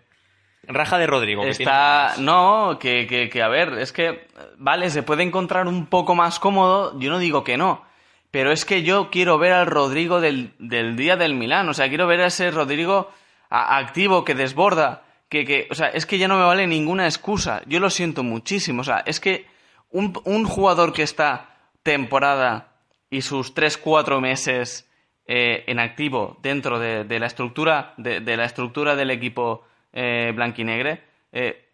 [0.65, 1.43] raja de Rodrigo.
[1.43, 2.15] que está...
[2.19, 4.27] No, que, que, que, a ver, es que,
[4.59, 7.85] vale, se puede encontrar un poco más cómodo, yo no digo que no,
[8.33, 11.89] pero es que yo quiero ver al Rodrigo del, del día del Milán, o sea,
[11.89, 13.09] quiero ver a ese Rodrigo
[13.51, 17.07] a- activo, que desborda, que, que, o sea, es que ya no me vale ninguna
[17.07, 19.47] excusa, yo lo siento muchísimo, o sea, es que
[19.91, 22.77] un, un jugador que está temporada
[23.11, 24.89] y sus 3-4 meses
[25.27, 30.33] eh, en activo dentro de, de la estructura de, de la estructura del equipo eh,
[30.35, 31.67] blanquinegre eh,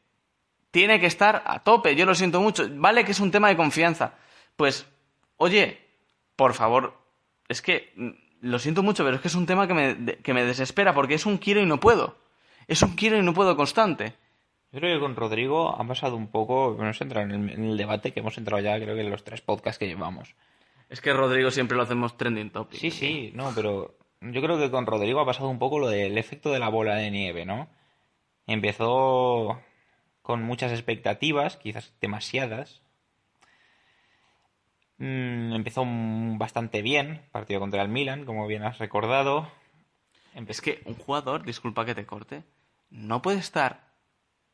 [0.70, 1.94] tiene que estar a tope.
[1.94, 2.66] Yo lo siento mucho.
[2.70, 4.14] Vale que es un tema de confianza.
[4.56, 4.86] Pues,
[5.36, 5.78] oye,
[6.34, 6.98] por favor,
[7.48, 8.10] es que mm,
[8.40, 11.14] lo siento mucho, pero es que es un tema que me, que me desespera porque
[11.14, 12.16] es un quiero y no puedo.
[12.68, 14.14] Es un quiero y no puedo constante.
[14.72, 17.64] Yo creo que con Rodrigo ha pasado un poco, no sé entrar en el, en
[17.64, 20.34] el debate que hemos entrado ya, creo que en los tres podcasts que llevamos.
[20.88, 22.78] Es que Rodrigo siempre lo hacemos trending topic.
[22.80, 26.16] Sí, sí, no, pero yo creo que con Rodrigo ha pasado un poco lo del
[26.16, 27.68] efecto de la bola de nieve, ¿no?
[28.46, 29.60] Empezó
[30.22, 32.80] con muchas expectativas, quizás demasiadas.
[34.98, 39.48] Mm, empezó bastante bien, partido contra el Milan, como bien has recordado.
[40.34, 42.42] Empe- Es que un jugador, disculpa que te corte,
[42.92, 43.88] no puede estar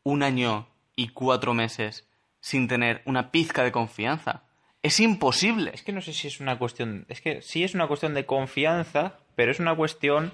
[0.04, 2.08] un año y cuatro meses
[2.40, 4.44] sin tener una pizca de confianza.
[4.82, 5.72] Es imposible.
[5.74, 7.04] Es que no sé si es una cuestión.
[7.08, 10.32] Es que sí es una cuestión de confianza, pero es una cuestión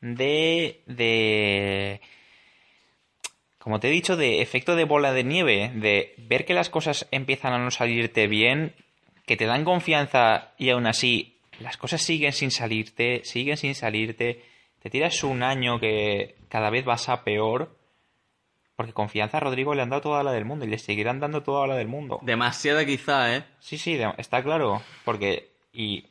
[0.00, 0.82] de.
[0.86, 2.00] de.
[3.58, 5.70] Como te he dicho, de efecto de bola de nieve.
[5.74, 8.74] De ver que las cosas empiezan a no salirte bien,
[9.26, 14.42] que te dan confianza y aún así las cosas siguen sin salirte, siguen sin salirte.
[14.82, 17.76] Te tiras un año que cada vez vas a peor.
[18.74, 21.42] Porque confianza a Rodrigo le han dado toda la del mundo y le seguirán dando
[21.42, 22.18] toda la del mundo.
[22.22, 23.44] Demasiada quizá, ¿eh?
[23.60, 24.82] Sí, sí, está claro.
[25.04, 25.52] Porque.
[25.72, 26.06] Y.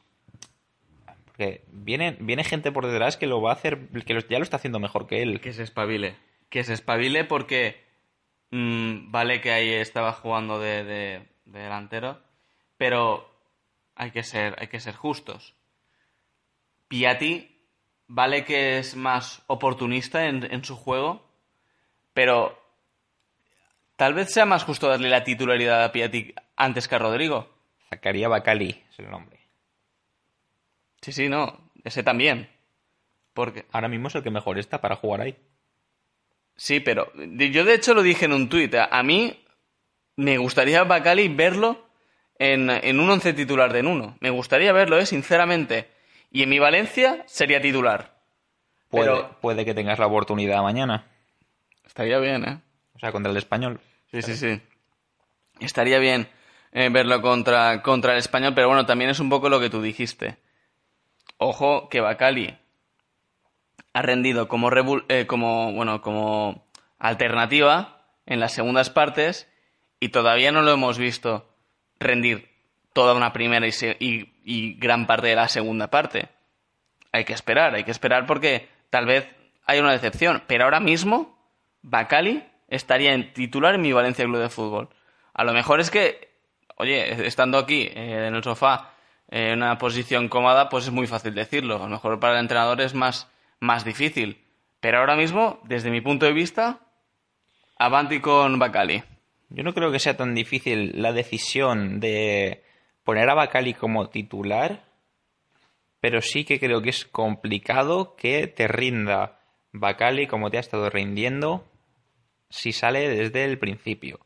[1.25, 3.89] Porque viene, viene gente por detrás que lo va a hacer.
[4.05, 5.41] que lo- ya lo está haciendo mejor que él.
[5.41, 6.15] Que se espabile.
[6.49, 7.83] Que se espabile porque
[8.51, 12.21] mm, vale que ahí estaba jugando de, de- de delantero,
[12.77, 13.27] pero
[13.95, 15.55] hay que ser, hay que ser justos.
[16.87, 17.50] Piatti
[18.13, 21.25] vale que es más oportunista en, en su juego,
[22.13, 22.61] pero
[23.95, 27.49] tal vez sea más justo darle la titularidad a Piatti antes que a Rodrigo.
[27.89, 29.39] Zacaría Bacali es el nombre.
[31.01, 32.49] Sí, sí, no, ese también.
[33.33, 35.37] Porque Ahora mismo es el que mejor está para jugar ahí.
[36.57, 38.75] Sí, pero yo de hecho lo dije en un tuit.
[38.75, 39.41] A a mí
[40.17, 41.87] me gustaría Bacali verlo
[42.37, 44.17] en, en un once titular de en uno.
[44.19, 45.05] Me gustaría verlo, ¿eh?
[45.05, 45.90] sinceramente.
[46.31, 48.17] Y en mi Valencia sería titular.
[48.89, 51.05] puede, Pero- puede que tengas la oportunidad mañana.
[51.85, 52.59] Estaría bien, ¿eh?
[52.95, 53.79] O sea, contra el español.
[54.11, 54.61] Sí, sí, sí.
[55.59, 56.27] Estaría bien
[56.73, 59.81] eh, verlo contra, contra el español, pero bueno, también es un poco lo que tú
[59.81, 60.37] dijiste.
[61.37, 62.57] Ojo que Bacali
[63.93, 64.69] ha rendido como,
[65.09, 66.65] eh, como, bueno, como
[66.99, 69.49] alternativa en las segundas partes
[69.99, 71.49] y todavía no lo hemos visto
[71.99, 72.49] rendir
[72.93, 76.27] toda una primera y, se- y- gran parte de la segunda parte.
[77.11, 79.27] Hay que esperar, hay que esperar porque tal vez
[79.65, 81.37] hay una decepción, pero ahora mismo
[81.81, 84.89] Bacali estaría en titular en mi Valencia Club de Fútbol.
[85.33, 86.29] A lo mejor es que,
[86.77, 88.93] oye, estando aquí eh, en el sofá
[89.29, 91.75] eh, en una posición cómoda, pues es muy fácil decirlo.
[91.75, 94.43] A lo mejor para el entrenador es más, más difícil.
[94.79, 96.79] Pero ahora mismo, desde mi punto de vista,
[97.77, 99.03] avanti con Bacali.
[99.49, 102.63] Yo no creo que sea tan difícil la decisión de
[103.03, 104.83] poner a Bacali como titular,
[105.99, 109.39] pero sí que creo que es complicado que te rinda
[109.71, 111.65] Bacali como te ha estado rindiendo
[112.49, 114.19] si sale desde el principio.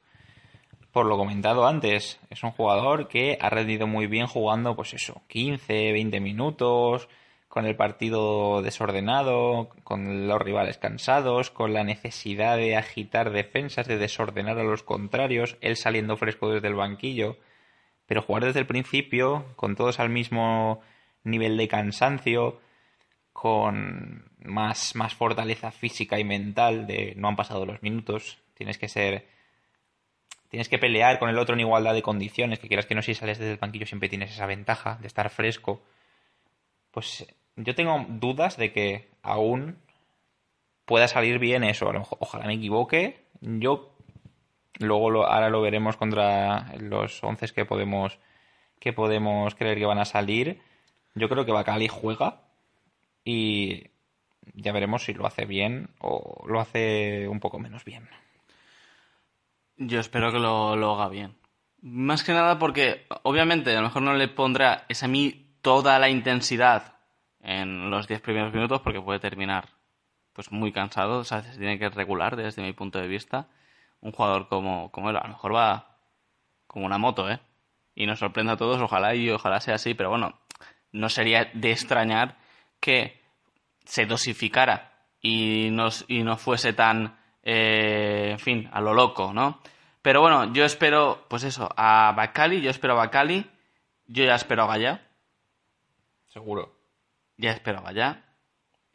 [0.92, 5.22] Por lo comentado antes, es un jugador que ha rendido muy bien jugando, pues eso,
[5.28, 7.10] 15, 20 minutos,
[7.56, 13.98] con el partido desordenado, con los rivales cansados, con la necesidad de agitar defensas, de
[13.98, 17.38] desordenar a los contrarios, él saliendo fresco desde el banquillo.
[18.06, 20.82] Pero jugar desde el principio, con todos al mismo
[21.24, 22.60] nivel de cansancio,
[23.34, 28.88] con más, más fortaleza física y mental, de no han pasado los minutos, tienes que
[28.88, 29.28] ser
[30.50, 33.14] tienes que pelear con el otro en igualdad de condiciones, que quieras que no, si
[33.14, 35.82] sales desde el banquillo siempre tienes esa ventaja de estar fresco.
[36.92, 39.78] Pues yo tengo dudas de que aún
[40.86, 41.92] pueda salir bien eso.
[42.20, 43.26] Ojalá me equivoque.
[43.42, 43.95] Yo
[44.80, 48.20] luego lo, ahora lo veremos contra los 11 que podemos
[48.80, 50.62] que podemos creer que van a salir.
[51.16, 52.42] Yo creo que Bacali juega
[53.24, 53.88] y
[54.54, 58.08] ya veremos si lo hace bien o lo hace un poco menos bien.
[59.78, 61.36] Yo espero que lo, haga bien.
[61.82, 66.10] Más que nada porque, obviamente, a lo mejor no le pondrá esa mi toda la
[66.10, 66.96] intensidad
[67.42, 69.70] en los 10 primeros minutos porque puede terminar
[70.34, 73.48] pues muy cansado, o sea, se tiene que regular desde mi punto de vista.
[74.06, 75.98] Un jugador como, como él, a lo mejor va
[76.68, 77.40] como una moto, ¿eh?
[77.96, 80.40] Y nos sorprende a todos, ojalá y ojalá sea así, pero bueno,
[80.92, 82.38] no sería de extrañar
[82.80, 83.20] que
[83.84, 84.92] se dosificara
[85.22, 89.60] y, nos, y no fuese tan, eh, en fin, a lo loco, ¿no?
[90.04, 93.50] Pero bueno, yo espero, pues eso, a Bacali, yo espero a Bacali,
[94.06, 95.02] yo ya espero a Gaya,
[96.28, 96.78] Seguro.
[97.38, 98.25] ya espero a Gaya.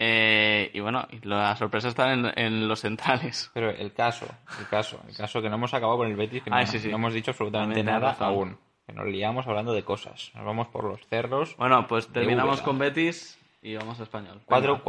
[0.02, 3.50] Eh, y bueno, y las sorpresas están en, en los centrales.
[3.54, 4.26] Pero el caso,
[4.58, 6.78] el caso, el caso que no hemos acabado con el Betis, que no, Ay, sí,
[6.78, 6.88] sí.
[6.88, 8.56] no hemos dicho absolutamente También nada aún.
[8.86, 10.32] Que nos liamos hablando de cosas.
[10.34, 11.54] Nos vamos por los cerros.
[11.58, 14.40] Bueno, pues terminamos con Betis y vamos a español.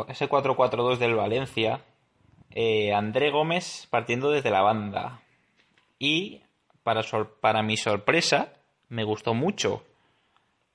[0.07, 1.81] Ese 4-4-2 del Valencia.
[2.51, 5.19] eh, André Gómez partiendo desde la banda.
[5.99, 6.41] Y
[6.83, 8.53] para, sor- para mi sorpresa,
[8.89, 9.83] me gustó mucho.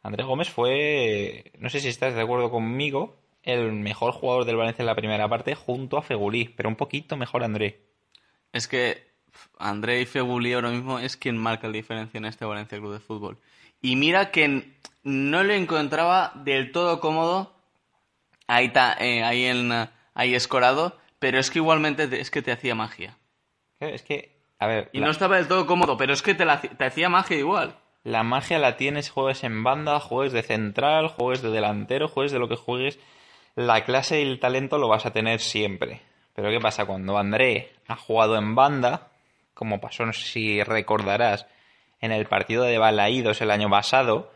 [0.02, 4.82] André Gómez fue, no sé si estás de acuerdo conmigo, el mejor jugador del Valencia
[4.82, 7.80] en la primera parte junto a Fegulí, pero un poquito mejor André.
[8.52, 9.06] Es que
[9.58, 13.00] André y Febuli ahora mismo es quien marca la diferencia en este Valencia Club de
[13.00, 13.38] Fútbol.
[13.80, 14.72] Y mira que
[15.04, 17.54] no lo encontraba del todo cómodo
[18.46, 19.72] ahí, ta- eh, ahí, en,
[20.14, 23.16] ahí escorado, pero es que igualmente te- es que te hacía magia.
[23.80, 26.44] Es que, a ver, Y la- no estaba del todo cómodo, pero es que te,
[26.44, 27.76] la te hacía magia igual.
[28.04, 32.38] La magia la tienes, juegues en banda, juegues de central, juegues de delantero, juegues de
[32.38, 32.98] lo que juegues.
[33.56, 36.02] La clase y el talento lo vas a tener siempre.
[36.34, 36.84] Pero ¿qué pasa?
[36.84, 39.08] Cuando André ha jugado en banda,
[39.54, 41.46] como pasó, no sé si recordarás,
[42.02, 44.30] en el partido de Balaídos el año pasado,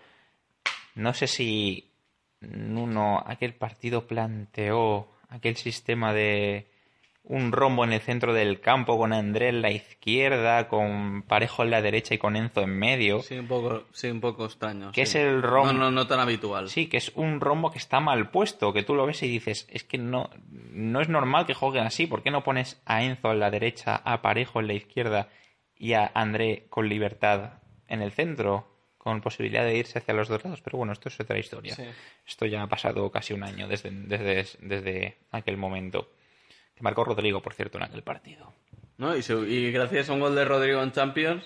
[0.94, 1.92] no sé si
[2.40, 6.69] Nuno aquel partido planteó aquel sistema de
[7.22, 11.70] un rombo en el centro del campo con André en la izquierda, con Parejo en
[11.70, 13.22] la derecha y con Enzo en medio.
[13.22, 14.90] Sí, un poco, sí, un poco extraño.
[14.92, 15.18] Que sí.
[15.18, 16.68] es el rom- No, no, no tan habitual.
[16.68, 19.66] Sí, que es un rombo que está mal puesto, que tú lo ves y dices,
[19.70, 23.30] es que no, no es normal que jueguen así, ¿por qué no pones a Enzo
[23.32, 25.28] en la derecha, a Parejo en la izquierda
[25.76, 28.66] y a André con libertad en el centro,
[28.98, 30.60] con posibilidad de irse hacia los dos lados?
[30.62, 31.74] Pero bueno, esto es otra historia.
[31.76, 31.84] Sí.
[32.26, 36.10] Esto ya ha pasado casi un año desde, desde, desde aquel momento.
[36.80, 38.54] Que marcó Rodrigo, por cierto, en aquel partido.
[38.96, 39.14] ¿no?
[39.14, 41.44] Y, y gracias a un gol de Rodrigo en Champions,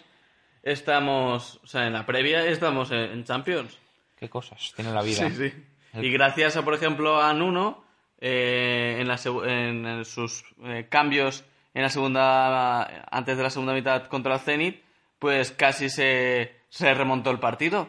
[0.62, 3.76] estamos, o sea, en la previa estamos en, en Champions.
[4.16, 5.28] Qué cosas tiene la vida.
[5.28, 5.64] Sí, sí.
[5.95, 7.85] Y gracias, a, por ejemplo, a Nuno,
[8.20, 14.07] eh, en, la en sus eh, cambios en la segunda, antes de la segunda mitad
[14.07, 14.85] contra el Zenit,
[15.18, 17.89] pues casi se, se remontó el partido.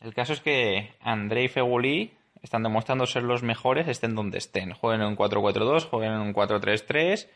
[0.00, 4.72] El caso es que Andrei Feguli están demostrando ser los mejores, estén donde estén.
[4.72, 7.28] Jueguen en un 4-4-2, jueguen en un 4-3-3,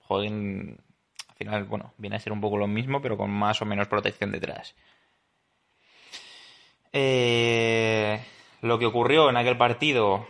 [0.00, 0.78] jueguen...
[1.28, 3.88] Al final, bueno, viene a ser un poco lo mismo, pero con más o menos
[3.88, 4.74] protección detrás.
[6.92, 8.24] Eh,
[8.62, 10.26] lo que ocurrió en aquel partido,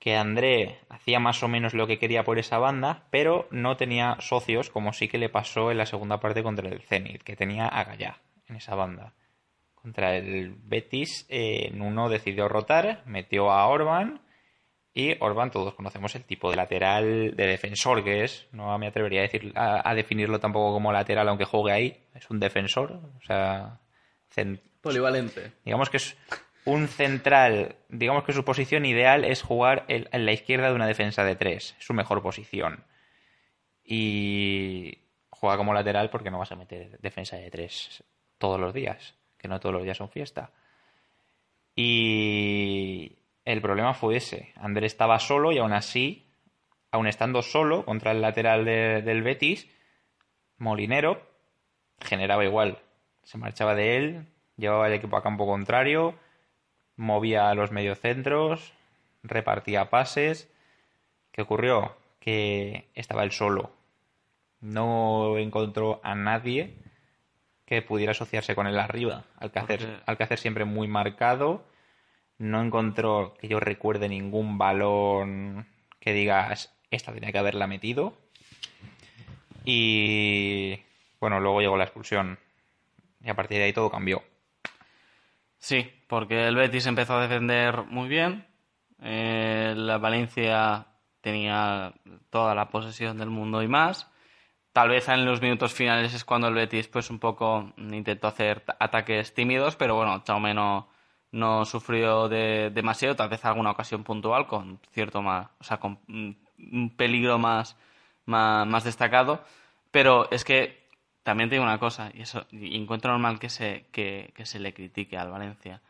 [0.00, 4.16] que André hacía más o menos lo que quería por esa banda, pero no tenía
[4.20, 7.66] socios, como sí que le pasó en la segunda parte contra el Zenit, que tenía
[7.66, 9.12] a Gallá en esa banda.
[9.88, 14.20] Contra el Betis, eh, Nuno decidió rotar, metió a Orban
[14.92, 18.46] y Orban, todos conocemos el tipo de lateral de defensor que es.
[18.52, 22.00] No me atrevería a, decir, a, a definirlo tampoco como lateral, aunque juegue ahí.
[22.14, 23.80] Es un defensor, o sea,
[24.82, 25.52] Polivalente.
[25.64, 26.18] digamos que es
[26.66, 30.86] un central, digamos que su posición ideal es jugar el- en la izquierda de una
[30.86, 32.84] defensa de tres, es su mejor posición.
[33.84, 34.98] Y
[35.30, 38.04] juega como lateral porque no vas a meter defensa de tres
[38.36, 40.50] todos los días, que no todos los días son fiesta.
[41.74, 46.26] Y el problema fue ese, André estaba solo y aún así,
[46.90, 49.68] aún estando solo contra el lateral de- del Betis,
[50.58, 51.22] Molinero
[52.00, 52.78] generaba igual,
[53.22, 54.26] se marchaba de él,
[54.56, 56.18] llevaba el equipo a campo contrario,
[56.96, 58.72] movía a los mediocentros,
[59.22, 60.52] repartía pases.
[61.30, 61.96] ¿Qué ocurrió?
[62.18, 63.70] Que estaba él solo.
[64.60, 66.74] No encontró a nadie
[67.68, 69.24] que pudiera asociarse con él arriba.
[69.38, 71.66] Alcácer, Porque- Alcácer siempre muy marcado.
[72.38, 75.66] No encontró, que yo recuerde, ningún balón
[76.00, 78.14] que digas, esta tenía que haberla metido.
[79.64, 80.78] Y
[81.20, 82.38] bueno, luego llegó la expulsión.
[83.22, 84.22] Y a partir de ahí todo cambió.
[85.58, 88.46] Sí, porque el Betis empezó a defender muy bien.
[89.02, 90.86] eh, la Valencia
[91.20, 91.92] tenía
[92.30, 94.10] toda la posesión del mundo y más.
[94.72, 98.64] Tal vez en los minutos finales es cuando el Betis pues un poco intentó hacer
[98.78, 100.88] ataques tímidos, pero bueno, Chaume no,
[101.32, 105.98] no sufrió de, demasiado, tal vez alguna ocasión puntual con cierto más, o sea, con
[106.06, 106.30] mm,
[106.72, 107.76] un peligro más,
[108.26, 109.42] más, destacado.
[109.90, 110.86] Pero es que
[111.22, 114.58] también te digo una cosa, y eso, y encuentro normal que se, que, que se
[114.60, 115.82] le critique al Valencia.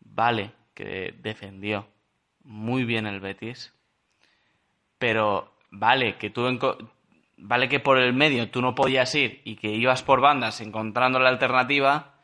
[0.00, 1.88] Vale, que defendió
[2.44, 3.74] muy bien el Betis,
[4.98, 6.46] pero vale que tú
[7.38, 11.18] vale que por el medio tú no podías ir y que ibas por bandas encontrando
[11.18, 12.14] la alternativa,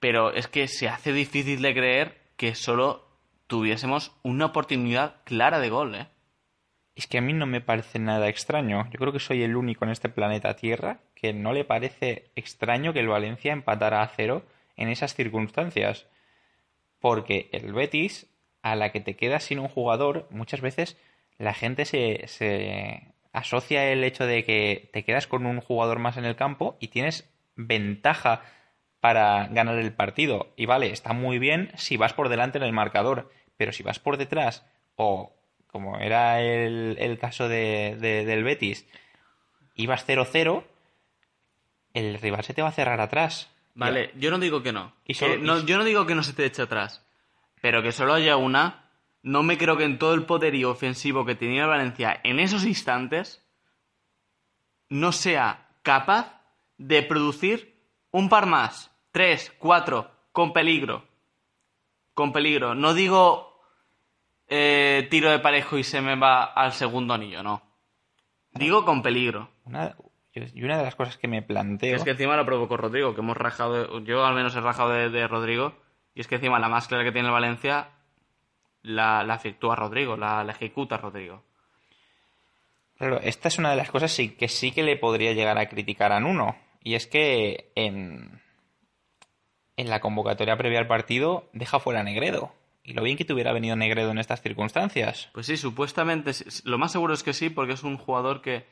[0.00, 3.06] pero es que se hace difícil de creer que solo
[3.46, 6.06] tuviésemos una oportunidad clara de gol, ¿eh?
[6.94, 8.86] Es que a mí no me parece nada extraño.
[8.90, 12.92] Yo creo que soy el único en este planeta Tierra que no le parece extraño
[12.92, 14.44] que el Valencia empatara a cero
[14.76, 16.06] en esas circunstancias.
[17.00, 18.26] Porque el Betis,
[18.60, 20.98] a la que te quedas sin un jugador, muchas veces
[21.38, 26.16] la gente se, se asocia el hecho de que te quedas con un jugador más
[26.16, 28.42] en el campo y tienes ventaja
[29.00, 30.52] para ganar el partido.
[30.56, 33.98] Y vale, está muy bien si vas por delante en el marcador, pero si vas
[33.98, 34.64] por detrás
[34.96, 35.34] o
[35.66, 38.86] como era el, el caso de, de- del Betis,
[39.74, 40.64] ibas 0-0,
[41.94, 43.50] el rival se te va a cerrar atrás.
[43.74, 44.92] Vale, yo no digo que no.
[45.06, 47.04] Y no- y- Yo no digo que no se te eche atrás.
[47.60, 48.81] Pero que solo haya una.
[49.22, 52.64] No me creo que en todo el poderío ofensivo que tenía el Valencia en esos
[52.64, 53.44] instantes
[54.88, 56.40] no sea capaz
[56.76, 58.90] de producir un par más.
[59.12, 61.04] Tres, cuatro, con peligro.
[62.14, 62.74] Con peligro.
[62.74, 63.60] No digo
[64.48, 67.62] eh, tiro de parejo y se me va al segundo anillo, no.
[68.50, 69.50] Digo con peligro.
[69.64, 69.96] Una-
[70.34, 71.94] y una de las cosas que me planteo...
[71.94, 75.10] Es que encima lo provocó Rodrigo, que hemos rajado, yo al menos he rajado de,
[75.10, 75.74] de Rodrigo,
[76.14, 77.90] y es que encima la más clara que tiene el Valencia
[78.82, 81.42] la, la efectúa Rodrigo, la, la ejecuta Rodrigo.
[82.98, 85.68] Claro, esta es una de las cosas sí, que sí que le podría llegar a
[85.68, 86.56] criticar a Nuno.
[86.84, 88.40] Y es que en,
[89.76, 92.52] en la convocatoria previa al partido deja fuera a Negredo.
[92.84, 95.30] Y lo bien que te hubiera venido Negredo en estas circunstancias.
[95.32, 96.32] Pues sí, supuestamente,
[96.64, 98.66] lo más seguro es que sí, porque es un jugador que,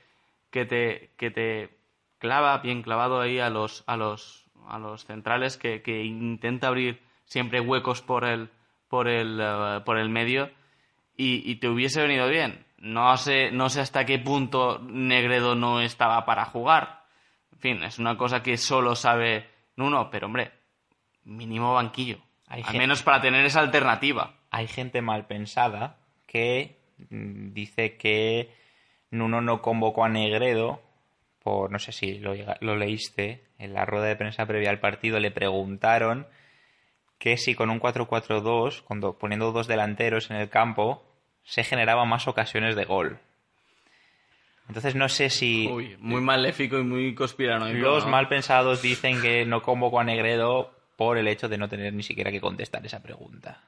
[0.50, 1.70] que, te, que te
[2.18, 7.00] clava bien clavado ahí a los, a los, a los centrales, que, que intenta abrir
[7.24, 8.50] siempre huecos por el,
[8.90, 10.50] por el, eh, por el medio
[11.16, 12.66] y, y te hubiese venido bien.
[12.78, 17.04] No sé, no sé hasta qué punto Negredo no estaba para jugar.
[17.52, 20.50] En fin, es una cosa que solo sabe Nuno, pero hombre,
[21.24, 22.18] mínimo banquillo.
[22.48, 24.34] Hay Al gente- menos para tener esa alternativa.
[24.50, 26.78] Hay gente mal pensada que
[27.10, 28.52] mm, dice que
[29.10, 30.82] Nuno no convocó a Negredo
[31.42, 34.80] por, no sé si lo, llega- lo leíste, en la rueda de prensa previa al
[34.80, 36.26] partido le preguntaron
[37.20, 41.04] que si con un 4-4-2, cuando poniendo dos delanteros en el campo,
[41.44, 43.18] se generaban más ocasiones de gol.
[44.68, 47.78] Entonces no sé si Uy, muy maléfico y muy conspiranoico.
[47.78, 48.10] los ¿no?
[48.10, 52.02] mal pensados dicen que no convocó a Negredo por el hecho de no tener ni
[52.02, 53.60] siquiera que contestar esa pregunta.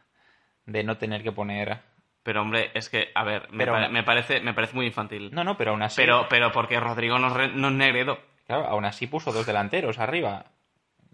[0.67, 1.81] de no tener que poner...
[2.23, 5.31] Pero hombre, es que, a ver, me, Pero- pare- me parece, me parece muy infantil.
[5.35, 5.97] No, no, pero aún así...
[6.01, 8.21] pero, pero porque Rodrigo no es, re- no es Negredo.
[8.47, 10.47] Claro, aún así puso dos delanteros arriba.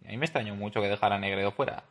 [0.04, 1.82] A mí me extrañó mucho que dejara a Negredo fuera.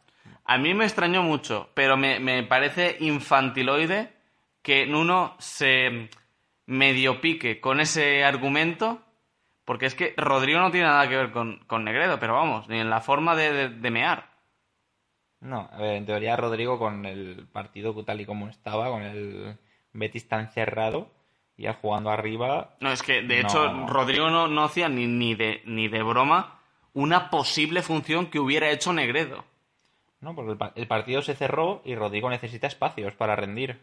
[0.46, 4.14] A mí me extrañó mucho, pero me, me parece infantiloide
[4.62, 6.10] que Nuno se
[6.66, 9.02] medio pique con ese argumento,
[9.66, 12.80] porque es que Rodrigo no tiene nada que ver con, con Negredo, pero vamos, ni
[12.80, 14.30] en la forma de, de- de mear.
[15.40, 19.58] No, a ver, en teoría Rodrigo con el partido tal y como estaba, con el
[19.94, 21.12] Betis tan cerrado,
[21.56, 23.48] y ya jugando arriba, No, es que de No.
[23.50, 26.60] hecho Rodrigo no, no hacía ni, ni, de, ni de broma
[26.94, 29.46] una posible función que hubiera hecho Negredo.
[30.22, 33.80] No, porque el, pa- el partido se cerró y Rodrigo necesita espacios para rendir.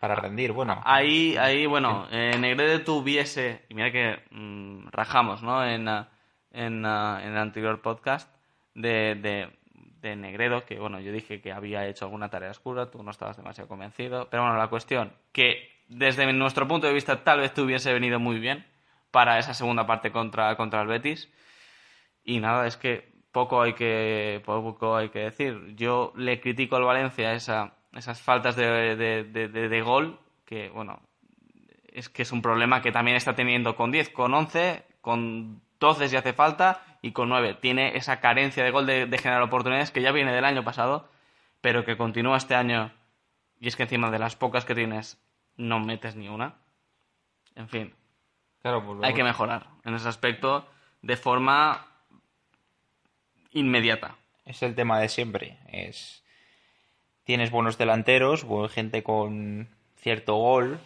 [0.00, 0.80] Para rendir, bueno.
[0.84, 5.64] Ahí, ahí bueno, eh, Negredo tuviese, y mira que mm, rajamos, ¿no?
[5.66, 6.08] En, ah,
[6.52, 8.32] en, ah, en el anterior podcast
[8.74, 9.50] de, de,
[10.00, 13.36] de Negredo, que bueno, yo dije que había hecho alguna tarea oscura, tú no estabas
[13.36, 17.62] demasiado convencido, pero bueno, la cuestión, que desde nuestro punto de vista tal vez te
[17.62, 18.64] hubiese venido muy bien
[19.10, 21.28] para esa segunda parte contra, contra el Betis,
[22.22, 25.74] y nada, es que poco hay que, poco hay que decir.
[25.76, 31.00] Yo le critico al Valencia esa, esas faltas de, de, de- de- gol, que bueno,
[31.92, 36.08] es que es un problema que también está teniendo con 10, con 11, con 12
[36.08, 37.54] si hace falta y con 9.
[37.54, 41.08] Tiene esa carencia de gol de, generar oportunidades que ya viene del año pasado,
[41.60, 42.92] pero que continúa este año
[43.60, 45.20] y es que encima de las pocas que tienes
[45.56, 46.54] no metes ni una.
[47.56, 47.94] En fin,
[48.62, 50.66] Claro, pues hay que mejorar en ese aspecto
[51.02, 51.86] de forma
[53.52, 54.16] inmediata.
[54.44, 55.58] Es el tema de siempre.
[55.70, 56.24] Es
[57.28, 60.80] tienes buenos delanteros, gente con cierto gol,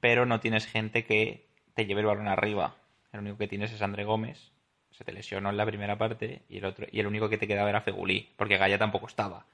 [0.00, 2.74] pero no tienes gente que te lleve el balón arriba.
[3.10, 4.52] El único que tienes es André Gómez.
[4.90, 7.46] Se te lesionó en la primera parte y el otro y el único que te
[7.46, 9.46] quedaba era Fegulí, porque Gaya tampoco estaba.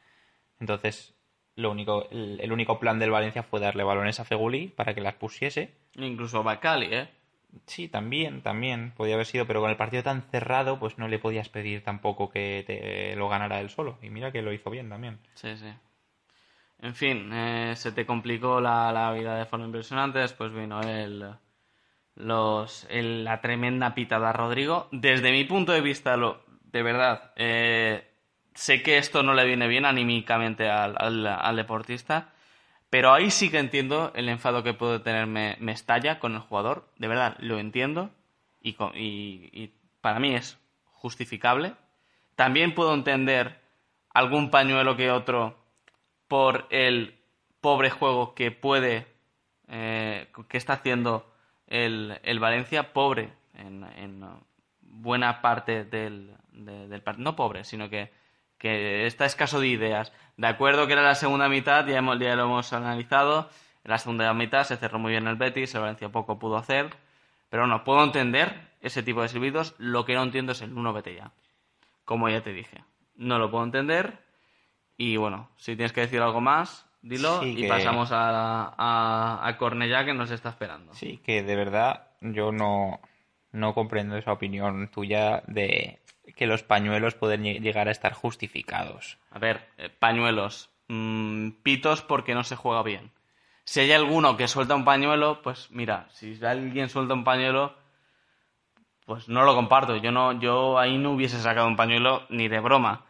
[0.58, 1.14] Entonces,
[1.54, 5.02] lo único el, el único plan del Valencia fue darle balones a Fegulí para que
[5.02, 5.70] las pusiese.
[5.94, 7.08] Incluso Bacali, ¿eh?
[7.66, 11.18] Sí, también, también podía haber sido, pero con el partido tan cerrado, pues no le
[11.18, 13.98] podías pedir tampoco que te lo ganara él solo.
[14.02, 15.18] Y mira que lo hizo bien también.
[15.34, 15.72] Sí, sí.
[16.80, 20.18] En fin, eh, se te complicó la, la vida de forma impresionante.
[20.18, 21.24] Después vino el,
[22.16, 24.88] los, el- la tremenda pitada a Rodrigo.
[24.92, 28.06] Desde mi punto de vista, lo, de verdad, eh,
[28.54, 32.33] sé que esto no le viene bien anímicamente al, al- al deportista.
[32.94, 36.88] Pero ahí sí que entiendo el enfado que puede tener Me- Mestalla con el jugador.
[36.96, 38.12] De verdad, lo entiendo.
[38.62, 40.60] Y, y- para mí es
[40.92, 41.74] justificable.
[42.36, 43.58] También puedo entender
[44.10, 45.58] algún pañuelo que otro
[46.28, 47.18] por el
[47.60, 49.08] pobre juego que puede,
[49.66, 51.28] eh, que está haciendo
[51.66, 54.24] el, el Valencia, pobre en, en,
[54.82, 57.02] buena parte del, de- del.
[57.16, 58.12] No pobre, sino que,
[58.58, 60.12] que está escaso de ideas.
[60.36, 63.48] De acuerdo que era la segunda mitad, ya, hemos, ya lo hemos analizado.
[63.84, 66.90] En la segunda mitad se cerró muy bien el Betis, el Valencia poco pudo hacer.
[67.50, 69.74] Pero no, puedo entender ese tipo de silbidos.
[69.78, 71.30] Lo que no entiendo es el 1 vete ya.
[72.04, 72.82] Como ya te dije.
[73.16, 74.18] No lo puedo entender.
[74.96, 77.40] Y bueno, si tienes que decir algo más, dilo.
[77.42, 80.94] Sí, y que- pasamos a, a, a Cornellá que nos está esperando.
[80.94, 83.00] Sí, que de verdad yo no,
[83.52, 86.00] no comprendo esa opinión tuya de
[86.36, 89.18] que los pañuelos pueden lle- llegar a estar justificados.
[89.30, 90.70] A ver, eh, pañuelos.
[90.88, 93.10] mm, pitos porque no se juega bien.
[93.64, 97.74] Si hay alguno que suelta un pañuelo, pues mira, si alguien suelta un pañuelo,
[99.06, 99.96] pues no lo comparto.
[99.96, 103.04] Yo no, yo ahí no hubiese sacado un pañuelo ni de broma.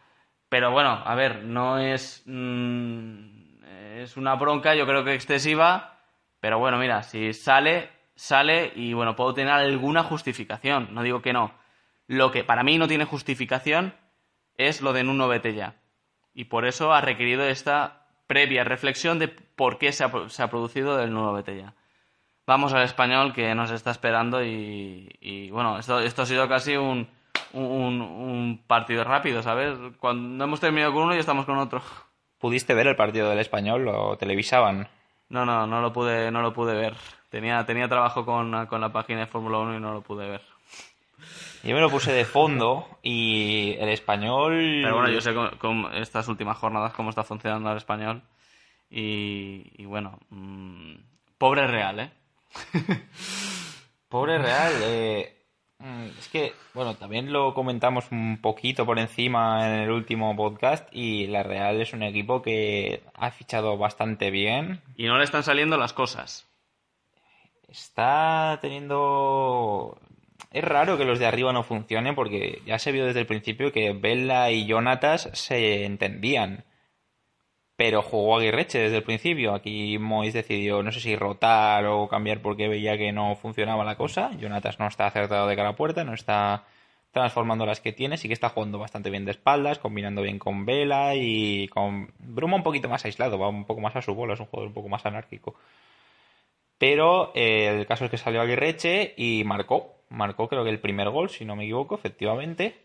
[0.49, 2.23] Pero bueno, a ver, no es.
[2.25, 3.63] mm,
[3.97, 5.99] es una bronca, yo creo que excesiva.
[6.39, 10.89] Pero bueno, mira, si sale, sale y bueno, puedo tener alguna justificación.
[10.93, 11.51] No digo que no.
[12.07, 13.93] Lo que para mí no tiene justificación
[14.57, 15.75] es lo de Nuno vete ya.
[16.33, 20.49] Y por eso ha requerido esta previa reflexión de por qué se ha, se ha
[20.49, 21.73] producido el Nuno vete ya.
[22.47, 26.77] Vamos al español que nos está esperando y, y, bueno, esto, esto ha sido casi
[26.77, 27.07] un,
[27.53, 29.77] un, un partido rápido, ¿sabes?
[29.99, 31.81] Cuando hemos terminado con uno y estamos con otro.
[32.37, 33.85] ¿Pudiste ver el partido del español?
[33.85, 34.87] ¿Lo televisaban?
[35.29, 36.95] No, no, no lo pude, no lo pude ver.
[37.29, 40.41] Tenía, tenía trabajo con, con la página de Fórmula 1 y no lo pude ver.
[41.65, 44.81] Yo me lo puse de fondo y el español...
[44.83, 48.21] Pero bueno, yo sé con, con estas últimas jornadas cómo está funcionando el español.
[48.87, 50.93] Y, y bueno, mm,
[51.39, 52.11] pobre Real, ¿eh?
[54.09, 55.45] Pobre Real, eh,
[55.79, 60.87] mm, es que, bueno, también lo comentamos un poquito por encima en el último podcast
[60.91, 65.43] y la Real es un equipo que ha fichado bastante bien, Y no le están
[65.43, 66.47] saliendo las cosas.
[67.67, 69.99] está teniendo...
[70.51, 73.71] Es raro que los de arriba no funcionen porque ya se vio desde el principio
[73.71, 76.65] que Bella y Jonatas se entendían.
[77.77, 79.53] Pero jugó Aguirreche desde el principio.
[79.53, 83.97] Aquí Mois decidió, no sé si rotar o cambiar porque veía que no funcionaba la
[83.97, 84.31] cosa.
[84.39, 86.63] Jonatas no está acertado de cara a puerta, no está
[87.11, 88.17] transformando las que tiene.
[88.17, 92.57] Sí que está jugando bastante bien de espaldas, combinando bien con Vela y con Bruma
[92.57, 94.73] un poquito más aislado, va un poco más a su bola, es un jugador un
[94.73, 95.55] poco más anárquico.
[96.77, 99.94] Pero eh, el caso es que salió Aguirreche y marcó.
[100.15, 102.75] Marcó creo que el primer gol, si no me equivoco, efectivamente.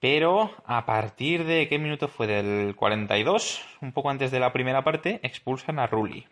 [0.00, 4.82] Pero a partir de qué minuto fue del 42, un poco antes de la primera
[4.82, 6.26] parte, expulsan a Rulli.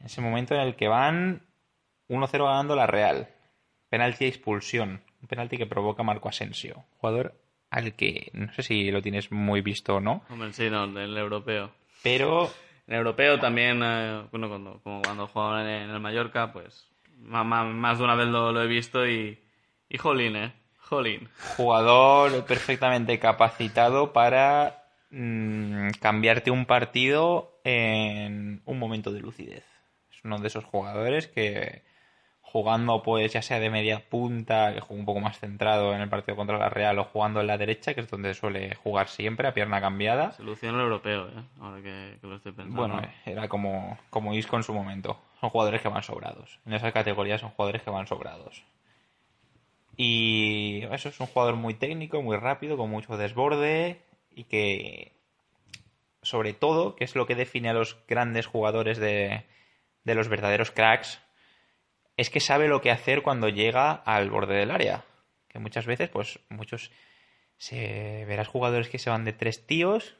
[0.00, 1.46] En ese momento en el que van
[2.08, 3.28] 1-0 ganando la Real.
[3.88, 5.02] Penalti e expulsión.
[5.22, 6.84] Un penalti que provoca Marco Asensio.
[6.98, 7.34] Jugador
[7.70, 10.22] al que no sé si lo tienes muy visto o no.
[10.30, 11.70] Hombre, sí, no, el europeo.
[12.02, 12.50] Pero
[12.88, 16.88] En el europeo también, eh, bueno, cuando, como cuando jugaban en el Mallorca, pues
[17.20, 19.38] más, de una vez lo, lo he visto y,
[19.88, 20.52] y jolín, ¿eh?
[20.78, 21.28] Jolín.
[21.56, 29.64] jugador perfectamente capacitado para mm, cambiarte un partido en un momento de lucidez.
[30.10, 31.82] Es uno de esos jugadores que
[32.50, 36.08] jugando pues ya sea de media punta, que juega un poco más centrado en el
[36.08, 39.46] partido contra la Real o jugando en la derecha, que es donde suele jugar siempre
[39.46, 40.32] a pierna cambiada.
[40.32, 41.42] Solución el europeo, ¿eh?
[41.60, 42.80] Ahora que, que lo estoy pensando.
[42.80, 45.20] Bueno, era como, como Isco en su momento.
[45.40, 46.58] Son jugadores que van sobrados.
[46.64, 48.64] En esas categorías son jugadores que van sobrados.
[49.96, 54.00] Y eso es un jugador muy técnico, muy rápido, con mucho desborde
[54.34, 55.12] y que,
[56.22, 59.44] sobre todo, que es lo que define a los grandes jugadores de,
[60.04, 61.20] de los verdaderos cracks,
[62.18, 65.04] es que sabe lo que hacer cuando llega al borde del área.
[65.48, 66.90] Que muchas veces, pues, muchos
[67.56, 70.16] se verás jugadores que se van de tres tíos,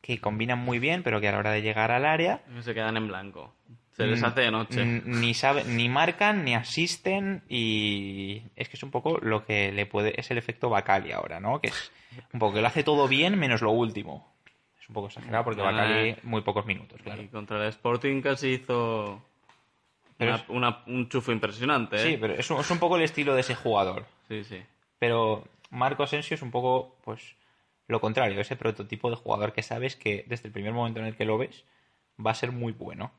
[0.00, 2.96] que combinan muy bien, pero que a la hora de llegar al área Se quedan
[2.96, 3.54] en blanco.
[3.92, 4.84] Se les Mm, hace de noche.
[4.84, 9.72] mm, Ni sabe, ni marcan, ni asisten y es que es un poco lo que
[9.72, 11.60] le puede, es el efecto Bacali ahora, ¿no?
[11.60, 11.92] Que es
[12.32, 14.32] un poco que lo hace todo bien menos lo último.
[14.80, 15.60] Es un poco exagerado porque.
[15.60, 17.20] Bacali muy pocos minutos, claro.
[17.22, 19.22] Y contra el Sporting casi hizo
[20.26, 21.98] una- es- una- un chufo impresionante, ¿eh?
[22.12, 24.04] Sí, pero es un, es un poco el estilo de ese jugador.
[24.28, 24.62] Sí, sí.
[24.98, 27.36] Pero Marco Asensio es un poco, pues,
[27.88, 31.16] lo contrario, ese prototipo de jugador que sabes que desde el primer momento en el
[31.16, 31.64] que lo ves
[32.24, 33.10] va a ser muy bueno.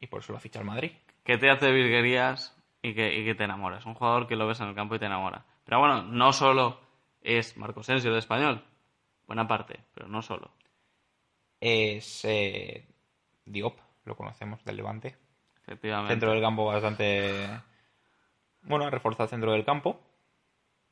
[0.00, 0.92] Y por eso lo ha fichado el Madrid.
[1.24, 3.78] que te hace virguerías y que, y que te enamora.
[3.78, 5.44] Es un jugador que lo ves en el campo y te enamora.
[5.64, 6.78] Pero bueno, no solo
[7.22, 8.62] es Marco Sensio de español.
[9.26, 10.50] Buena parte, pero no solo.
[11.60, 12.86] Es eh,
[13.46, 15.16] Diop, lo conocemos del Levante.
[15.66, 16.12] Efectivamente.
[16.12, 17.48] Centro del campo bastante.
[18.62, 20.00] Bueno, reforzado el centro del campo.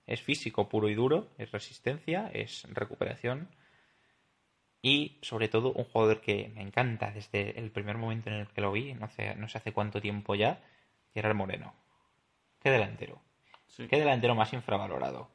[0.06, 3.48] Es físico puro y duro, es resistencia, es recuperación.
[4.80, 8.60] Y sobre todo un jugador que me encanta desde el primer momento en el que
[8.60, 10.60] lo vi, no sé, no sé hace cuánto tiempo ya,
[11.14, 11.72] Gerard Moreno.
[12.60, 13.20] Qué delantero.
[13.66, 13.86] Sí.
[13.86, 15.30] Qué delantero más infravalorado.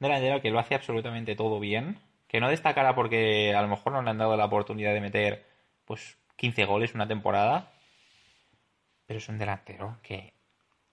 [0.00, 1.98] Un delantero que lo hace absolutamente todo bien,
[2.28, 5.46] que no destacará porque a lo mejor no le han dado la oportunidad de meter
[5.86, 7.72] pues 15 goles una temporada,
[9.06, 10.34] pero es un delantero que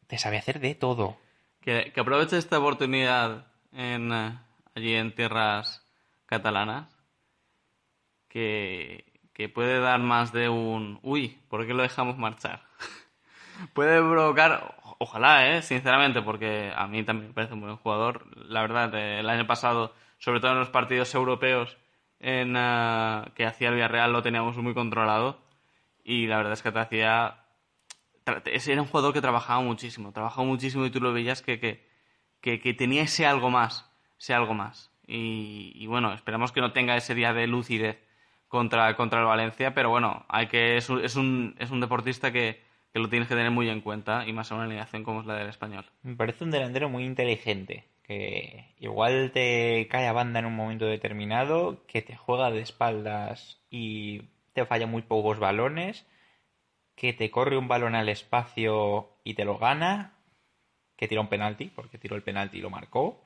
[0.07, 1.17] te sabe hacer de todo.
[1.61, 4.39] Que, que aproveche esta oportunidad en, eh,
[4.75, 5.85] allí en tierras
[6.25, 6.97] catalanas.
[8.27, 10.99] Que, que puede dar más de un...
[11.03, 12.63] Uy, ¿por qué lo dejamos marchar?
[13.73, 14.75] puede provocar...
[15.03, 15.63] Ojalá, ¿eh?
[15.63, 18.27] Sinceramente, porque a mí también me parece un buen jugador.
[18.37, 21.75] La verdad, eh, el año pasado, sobre todo en los partidos europeos
[22.19, 25.39] en, eh, que hacía el Villarreal, lo teníamos muy controlado.
[26.03, 27.40] Y la verdad es que te hacía
[28.45, 32.73] era un jugador que trabajaba muchísimo, trabajaba muchísimo y tú lo veías que, que, que,
[32.73, 34.91] tenía ese algo más, ese algo más.
[35.07, 37.99] Y, y bueno, esperamos que no tenga ese día de lucidez
[38.47, 42.31] contra, contra el Valencia, pero bueno, hay que es un, es un, es un deportista
[42.31, 42.61] que,
[42.93, 45.25] que lo tienes que tener muy en cuenta y más en una alineación como es
[45.25, 45.85] la del español.
[46.03, 50.85] Me parece un delantero muy inteligente, que igual te cae a banda en un momento
[50.85, 54.23] determinado, que te juega de espaldas y
[54.53, 56.05] te falla muy pocos balones,
[57.01, 60.19] que te corre un balón al espacio y te lo gana,
[60.95, 63.25] que tira un penalti, porque tiró el penalti y lo marcó.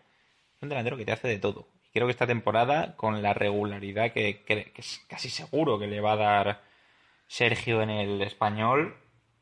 [0.56, 1.68] Es un delantero que te hace de todo.
[1.84, 4.46] Y creo que esta temporada, con la regularidad que,
[4.78, 6.64] es casi seguro que le va a dar
[7.28, 8.96] Sergio en el español,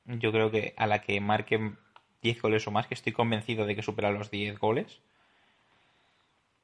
[0.06, 1.78] yo creo que a la que marquen
[2.24, 5.00] 10 goles o más, que estoy convencido de que supera los 10 goles.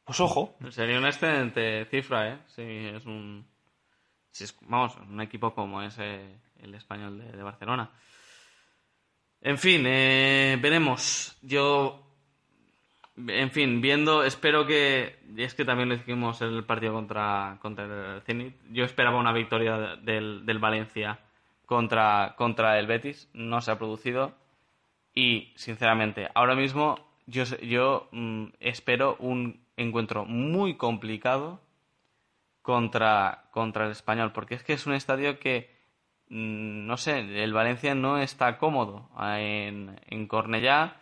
[0.05, 2.39] Pues ojo, Sería una excelente cifra, ¿eh?
[2.47, 3.45] Sí, es un...
[4.61, 7.89] vamos, un equipo como es eh, el español de, Barcelona.
[9.41, 11.37] En fin, eh, veremos.
[11.41, 12.03] Yo,
[13.15, 15.19] en fin, viendo, espero que...
[15.37, 18.55] es que también lo dijimos en el partido contra, contra el Zenit.
[18.71, 21.19] Yo esperaba una victoria del, del Valencia
[21.65, 23.29] contra, contra el Betis.
[23.33, 24.33] No se ha producido.
[25.13, 31.61] Y, sinceramente, ahora mismo yo, yo mm, espero un encuentro muy complicado
[32.61, 35.78] contra, contra el español, porque es que es un estadio que,
[36.29, 40.95] no sé, el Valencia no está cómodo en, en Cornellá.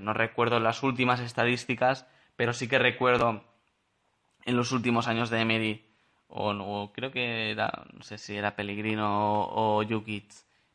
[0.00, 2.06] No recuerdo las últimas estadísticas,
[2.36, 3.44] pero sí que recuerdo
[4.44, 5.84] en los últimos años de Emery,
[6.28, 10.28] o, o creo que era, no sé si era Pellegrino o, Jukic,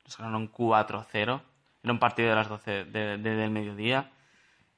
[0.06, 1.42] nos ganaron 4-0.
[1.84, 4.12] Era un partido de las 12 de- de- del mediodía.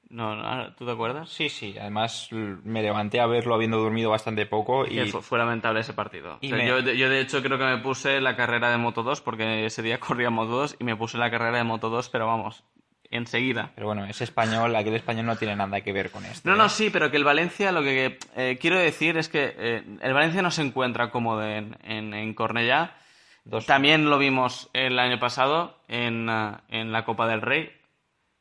[0.09, 1.29] No, no, ¿Tú te acuerdas?
[1.29, 1.75] Sí, sí.
[1.79, 6.37] Además, me levanté a verlo habiendo dormido bastante poco y fue, fue lamentable ese partido.
[6.41, 8.77] y O sea, me- yo, yo, de hecho, creo que me puse la carrera de
[8.77, 11.89] Moto 2, porque ese día corría Moto 2, y me puse la carrera de Moto
[11.89, 12.63] 2, pero vamos,
[13.09, 13.71] enseguida.
[13.75, 16.47] Pero bueno, ese español, aquel español no tiene nada que ver con esto.
[16.49, 16.57] No, ¿eh?
[16.59, 20.13] no, sí, pero que el Valencia, lo que eh, quiero decir es que eh, el
[20.13, 22.95] Valencia no se encuentra cómodo en, en, en Cornellá.
[23.43, 27.71] Dos- También lo vimos el año pasado en, ah, en la Copa del Rey,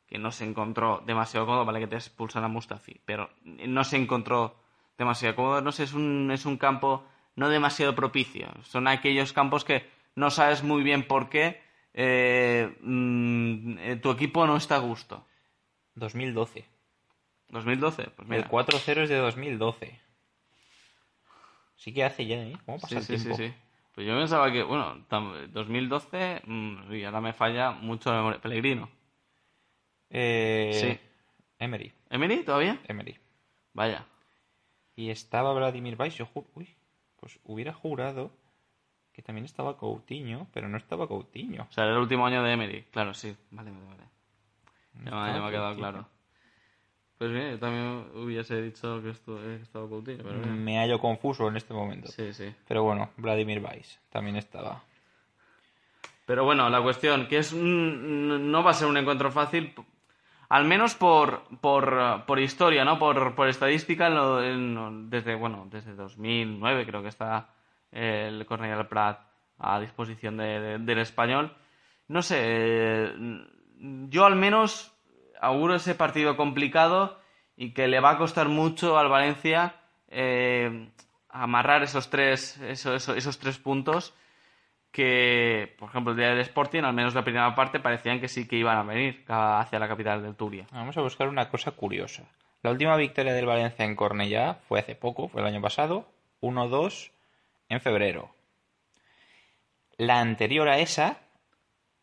[0.07, 3.97] que no se encontró demasiado cómodo, vale que te expulsan a Mustafi, pero no se
[3.97, 4.55] encontró
[4.97, 5.61] demasiado cómodo.
[5.61, 8.47] No sé, es un, es un campo no demasiado propicio.
[8.63, 11.61] Son aquellos campos que no sabes muy bien por qué
[11.93, 15.25] eh, mm, eh, tu equipo no está a gusto.
[15.95, 16.65] 2012.
[17.49, 18.43] 2012, pues mira.
[18.43, 19.99] El 4-0 es de 2012.
[21.77, 22.53] Sí que hace ya, ¿eh?
[22.65, 23.43] ¿Cómo pasa Sí, el sí, sí, tiempo?
[23.43, 23.53] sí.
[23.93, 28.11] Pues yo pensaba que, bueno, tam- 2012, mm, y ahora me falla mucho.
[28.41, 28.89] Pellegrino.
[30.09, 30.99] Eh, Sí.
[31.59, 31.91] Emery.
[32.09, 32.79] ¿Emery todavía?
[32.87, 33.17] Emery.
[33.73, 34.05] Vaya.
[34.95, 36.15] Y estaba Vladimir Weiss.
[36.15, 36.69] Yo ju- Uy,
[37.19, 38.31] pues hubiera jurado
[39.13, 41.67] que también estaba Coutinho, pero no estaba Coutinho.
[41.69, 42.83] O sea, era el último año de Emery.
[42.91, 43.35] Claro, sí.
[43.51, 44.03] Vale, vale, vale.
[44.93, 46.07] Ya, me- estaba ya me ha quedado claro.
[47.17, 50.63] Pues bien, yo también hubiese dicho que esto eh, que estaba Coutinho, pero bien.
[50.63, 52.09] Me hallo confuso en este momento.
[52.11, 52.53] Sí, sí.
[52.67, 54.83] Pero bueno, Vladimir Weiss también estaba.
[56.25, 59.73] Pero bueno, la cuestión, que es un- no va a ser un encuentro fácil,
[60.49, 62.97] al menos por, por, eh, por historia, ¿no?
[62.99, 67.49] Por, por estadística, en desde, bueno, desde 2009 creo que está
[67.91, 69.19] el Cornellà del Prat
[69.57, 71.53] a disposición de- de- del español.
[72.07, 73.13] No sé, eh,
[74.09, 74.91] yo al menos
[75.41, 77.19] auguro ese partido complicado
[77.55, 79.75] y que le va a costar mucho al Valencia
[80.09, 80.89] eh,
[81.29, 84.13] amarrar esos tres, eso- eso- esos tres puntos
[84.95, 88.47] que, por ejemplo, el día del Sporting, al menos la primera parte, parecían que sí
[88.47, 90.67] que iban a venir hacia la capital del Turia.
[90.71, 92.23] Vamos a buscar una cosa curiosa.
[92.61, 96.07] La última victoria del Valencia en Cornellá fue hace poco, fue el año pasado,
[96.39, 97.11] 1-2
[97.67, 98.33] en febrero.
[99.97, 101.17] La anterior a esa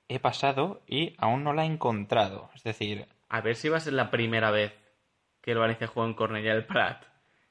[0.08, 2.50] he pasado y aún no la he encontrado.
[2.54, 4.74] Es decir, A ver si va a ser la primera vez
[5.40, 7.04] que el Valencia jugó en Cornellà del Prat,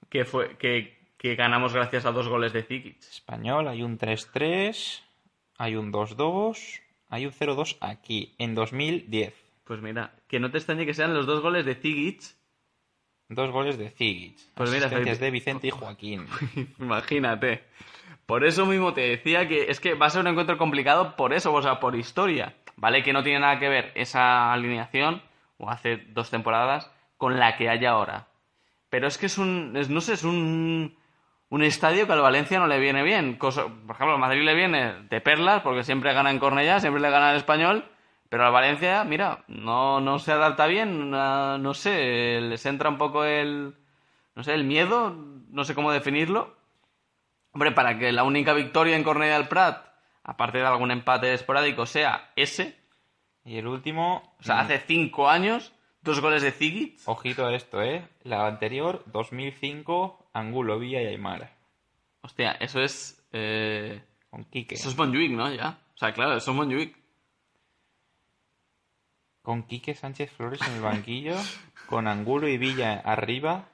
[0.07, 2.99] que, fue, que, que ganamos gracias a dos goles de Zikic.
[2.99, 5.01] español, hay un 3-3,
[5.61, 9.33] hay un 2-2, hay un 0-2 aquí, en 2010.
[9.63, 12.23] Pues mira, que no te extrañe que sean los dos goles de Zikic.
[13.29, 14.37] Dos goles de Zigic.
[14.55, 15.15] Pues mira, Felipe.
[15.15, 16.25] de Vicente y Joaquín.
[16.79, 17.63] Imagínate.
[18.25, 21.31] Por eso mismo te decía que es que va a ser un encuentro complicado por
[21.33, 22.55] eso, o sea, por historia.
[22.75, 25.21] Vale que no tiene nada que ver esa alineación,
[25.57, 28.27] o hace dos temporadas, con la que hay ahora.
[28.89, 30.95] Pero es que es un, es- no sé, es un,
[31.51, 33.35] un estadio que al Valencia no le viene bien.
[33.37, 37.01] Cosa- por ejemplo, al Madrid le viene de perlas, porque siempre gana en Cornellá, siempre
[37.01, 37.85] le gana al Español.
[38.29, 42.97] Pero al Valencia, mira, no, no se adapta bien, no, no sé, les entra un
[42.97, 43.75] poco el,
[44.35, 45.13] no sé, el miedo,
[45.49, 46.55] no sé cómo definirlo.
[47.51, 49.85] Hombre, para que la única victoria en Cornellà del Prat,
[50.23, 52.79] aparte de algún empate esporádico, sea ese,
[53.43, 55.73] Y el último, o sea, mm, hace cinco años,
[56.03, 58.07] dos goles de Zigic, ojito a esto, ¿eh?
[58.23, 61.51] La anterior, 2005, Angulo, Villa y Aymar.
[62.21, 64.75] hostia, eso es, eh, Con Quique.
[64.75, 65.53] eso es Montjuic, ¿no?
[65.53, 66.95] Ya, o sea, claro, eso es Montjuic.
[69.41, 71.35] Con Quique Sánchez Flores en el banquillo.
[71.87, 73.67] con Angulo y Villa arriba.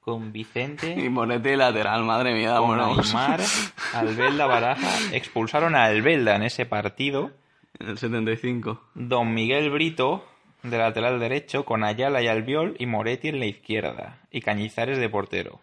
[0.00, 1.08] Con Y Vicente.
[1.10, 2.80] Monetti lateral, madre mía, Con.
[2.80, 3.40] Aymar.
[3.94, 5.14] Albelda Baraja.
[5.14, 7.32] Expulsaron a Albelda en ese partido.
[7.78, 8.82] En el 75.
[8.94, 10.26] Don Miguel Brito
[10.62, 11.64] de lateral derecho.
[11.64, 12.76] Con Ayala y Albiol.
[12.78, 14.20] Y Moretti en la izquierda.
[14.30, 15.60] Y Cañizares de portero.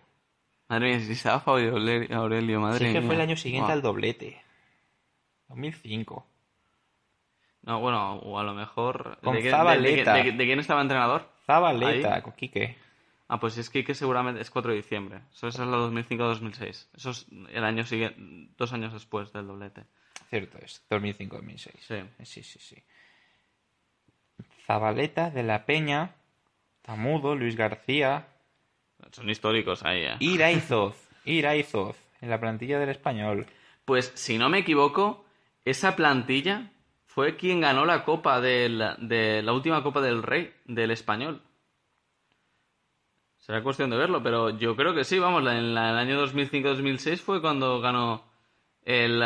[0.68, 1.76] Madre mía, si estaba Fabio
[2.12, 3.08] Aurelio, madre Sí, es que mía.
[3.08, 3.74] fue el año siguiente Buah.
[3.74, 4.42] al doblete.
[5.48, 6.26] 2005.
[7.64, 9.18] No, bueno, o a lo mejor...
[9.24, 10.14] Con ¿De, qué- Zabaleta.
[10.14, 11.30] de- de- de quién estaba entrenador?
[11.46, 12.22] Zabaleta Ahí.
[12.22, 12.78] con Quique.
[13.28, 15.22] Ah, pues es que, que seguramente es 4 de diciembre.
[15.34, 16.88] Eso es la 2005-2006.
[16.96, 19.84] Eso es el año siguiente, dos años después del doblete.
[20.30, 21.58] Cierto es, 2005-2006.
[21.80, 21.96] Sí.
[22.24, 22.76] Sí, sí, sí.
[24.70, 26.12] Zabaleta de la Peña,
[26.84, 28.28] Tamudo, Luis García,
[29.12, 30.16] Son históricos ahí, ¿eh?
[30.20, 30.96] Iraizoz,
[31.26, 33.48] Iraizoz, en la plantilla del español.
[33.84, 35.26] Pues si no me equivoco,
[35.66, 36.70] esa plantilla
[37.08, 41.42] fue quien ganó la copa del, de la última copa del Rey del español.
[43.40, 47.22] Será cuestión de verlo, pero yo creo que sí, vamos, la- en el año 2005-2006
[47.22, 48.24] fue cuando ganó
[48.84, 49.20] el,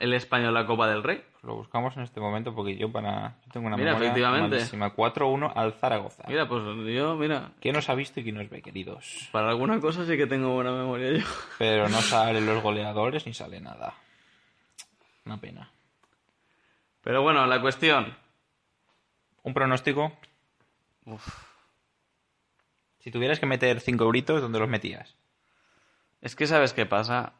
[0.00, 1.22] el español la Copa del Rey.
[1.42, 4.56] Lo buscamos en este momento porque yo para yo tengo una Mira, memoria efectivamente.
[4.56, 4.94] malísima.
[4.94, 6.24] 4-1 al Zaragoza.
[6.26, 6.62] Mira, pues
[6.94, 9.28] yo, mira, ¿Quién nos ha visto y quién nos ve, queridos?
[9.30, 11.24] para alguna cosa sí que tengo buena memoria yo.
[11.58, 13.94] Pero no salen los goleadores ni sale nada.
[15.24, 15.70] Una pena.
[17.02, 18.16] Pero bueno, la cuestión.
[19.44, 20.12] ¿Un pronóstico?
[22.98, 25.14] Si tuvieras que meter 5 euritos, ¿dónde los metías?
[26.20, 27.34] Es que sabes qué pasa.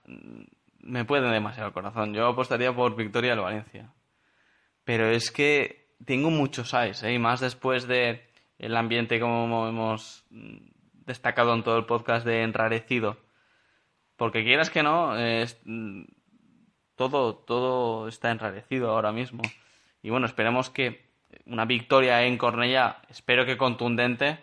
[0.78, 2.14] Me puede demasiado el corazón.
[2.14, 3.92] Yo apostaría por victoria del Valencia.
[4.84, 7.12] Pero es que tengo muchos eyes, ¿eh?
[7.12, 10.24] y más después de el ambiente como hemos
[10.92, 13.18] destacado en todo el podcast de enrarecido.
[14.16, 15.60] Porque quieras que no, es,
[16.96, 19.42] todo, todo está enrarecido ahora mismo.
[20.02, 21.08] Y bueno, esperemos que
[21.46, 24.38] una victoria en Cornellá, espero que contundente,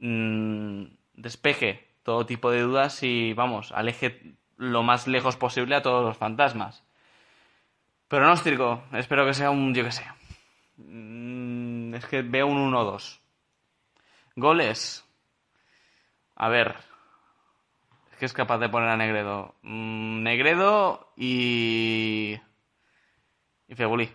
[0.00, 0.84] mm,
[1.14, 6.16] despeje todo tipo de dudas y, vamos, aleje lo más lejos posible a todos los
[6.16, 6.84] fantasmas.
[8.08, 10.04] Pronóstico, espero que sea un, yo que sé.
[10.76, 13.20] Mm, Es que veo un 1-2.
[14.36, 15.04] Goles.
[16.36, 16.76] A ver.
[18.12, 19.54] Es que es capaz de poner a Negredo.
[19.62, 22.38] Mm, Negredo y.
[23.68, 24.08] Y Fegulí.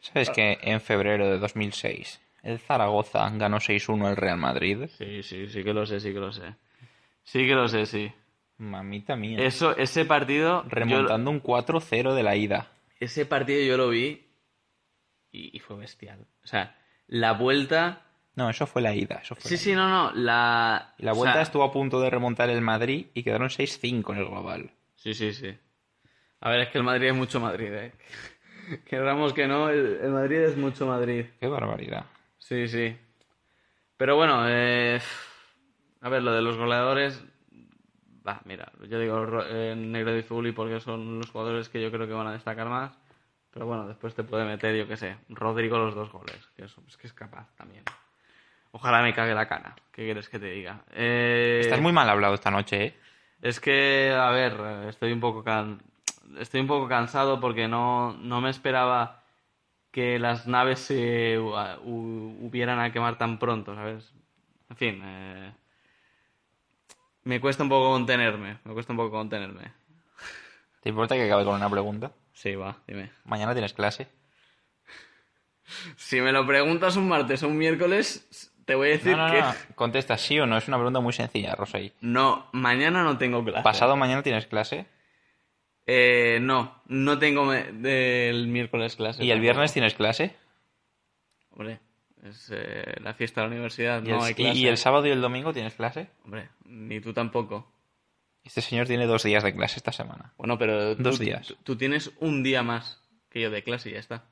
[0.00, 4.88] ¿Sabes que en febrero de 2006 el Zaragoza ganó 6-1 al Real Madrid?
[4.98, 6.54] Sí, sí, sí que lo sé, sí que lo sé.
[7.24, 8.12] Sí que lo sé, sí.
[8.58, 9.38] Mamita mía.
[9.40, 10.62] Eso, ese partido.
[10.64, 12.68] yo- Remontando un 4-0 de la ida.
[13.00, 14.26] ese partido yo lo vi
[15.32, 16.20] y, y fue bestial.
[16.44, 16.76] O sea,
[17.08, 18.02] la vuelta.
[18.34, 19.16] No, eso fue la ida.
[19.22, 19.76] Eso fue Sí, la sí, ida.
[19.78, 20.12] no, no.
[20.14, 24.12] La, la o vuelta sea, estuvo a punto de remontar el Madrid y quedaron 6-5
[24.12, 24.70] en el global.
[24.96, 25.56] Sí, sí, sí.
[26.40, 27.92] A ver, es que el Madrid es mucho Madrid, ¿eh?
[28.86, 31.26] Querramos que no, el, el Madrid es mucho Madrid.
[31.40, 32.04] Qué barbaridad.
[32.38, 32.96] Sí, sí.
[33.96, 35.00] Pero bueno, eh,
[36.02, 37.24] a ver, lo de los goleadores.
[38.26, 42.06] Va, mira, yo digo eh, Negro y Fuli porque son los jugadores que yo creo
[42.06, 42.92] que van a destacar más.
[43.52, 46.48] Pero bueno, después te puede meter, yo qué sé, Rodrigo los dos goles.
[46.56, 47.84] Que es, es que es capaz también.
[48.70, 49.74] Ojalá me cague la cana.
[49.90, 50.80] ¿Qué quieres que te diga?
[50.92, 52.96] Eh, Estás muy mal hablado esta noche, ¿eh?
[53.42, 54.54] es que, a ver,
[54.88, 55.82] estoy un poco can...
[56.38, 59.22] estoy un poco cansado porque no, no me esperaba
[59.90, 64.14] que las naves se hu- hubieran a quemar tan pronto, ¿sabes?
[64.70, 65.52] En fin, eh,
[67.24, 69.72] me cuesta un poco contenerme, me cuesta un poco contenerme.
[70.82, 72.12] ¿Te importa que acabe con una pregunta?
[72.32, 73.10] Sí, va, dime.
[73.24, 74.08] Mañana tienes clase.
[75.96, 79.32] Si me lo preguntas un martes o un miércoles, te voy a decir No, no,
[79.32, 79.40] que...
[79.40, 79.54] no.
[79.74, 80.56] Contesta sí o no.
[80.56, 81.92] Es una pregunta muy sencilla, Rosay.
[82.00, 83.62] No, mañana no tengo clase.
[83.62, 84.86] ¿Pasado mañana tienes clase?
[85.86, 89.24] Eh, no, no tengo del miércoles clase.
[89.24, 90.36] ¿Y el viernes tienes clase?
[91.50, 91.80] Hombre,
[92.22, 94.58] es eh, la fiesta de la universidad, ¿Y, no el, hay clase.
[94.58, 96.08] y el sábado y el domingo tienes clase?
[96.24, 97.70] Hombre, ni tú tampoco.
[98.44, 100.32] Este señor tiene dos días de clase esta semana.
[100.36, 101.46] Bueno, pero tú, Dos días.
[101.48, 103.00] Tú, tú tienes un día más
[103.30, 104.24] que yo de clase y ya está.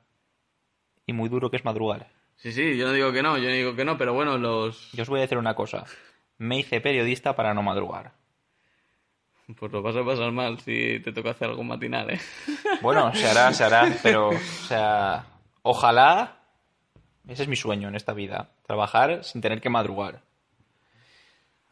[1.05, 2.09] Y muy duro que es madrugar.
[2.35, 4.91] Sí, sí, yo no digo que no, yo no digo que no, pero bueno, los...
[4.93, 5.85] Yo os voy a decir una cosa.
[6.37, 8.13] Me hice periodista para no madrugar.
[9.57, 12.19] Pues lo vas a pasar mal si te toca hacer algo matinal, ¿eh?
[12.81, 15.25] Bueno, se hará, se hará, pero, o sea,
[15.61, 16.40] ojalá,
[17.27, 20.21] ese es mi sueño en esta vida, trabajar sin tener que madrugar.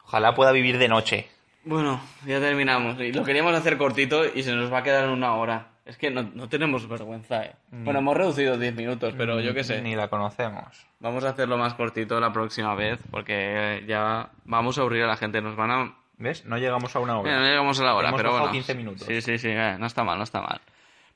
[0.04, 1.28] Ojalá pueda vivir de noche.
[1.64, 2.98] Bueno, ya terminamos.
[3.00, 5.68] Y lo queríamos hacer cortito y se nos va a quedar en una hora.
[5.84, 7.54] Es que no, no tenemos vergüenza, ¿eh?
[7.70, 9.82] Bueno, hemos reducido 10 minutos, pero yo qué sé.
[9.82, 10.86] Ni la conocemos.
[11.00, 15.16] Vamos a hacerlo más cortito la próxima vez, porque ya vamos a aburrir a la
[15.16, 15.40] gente.
[15.40, 15.94] Nos van a...
[16.18, 16.44] ¿Ves?
[16.44, 17.30] No llegamos a una hora.
[17.30, 18.52] Mira, no llegamos a la hora, Hemos pero bueno.
[18.52, 19.06] 15 minutos.
[19.06, 20.60] Sí, sí, sí, eh, no está mal, no está mal.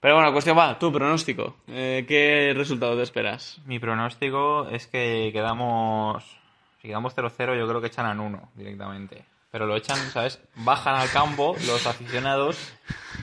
[0.04, 1.56] Pero bueno, cuestión va, tu pronóstico.
[1.66, 3.58] Eh, ¿Qué resultado te esperas?
[3.64, 6.22] Mi pronóstico es que quedamos.
[6.82, 9.24] Si quedamos 0-0, yo creo que echan a uno directamente.
[9.50, 10.42] Pero lo echan, ¿sabes?
[10.56, 12.74] Bajan al campo, los aficionados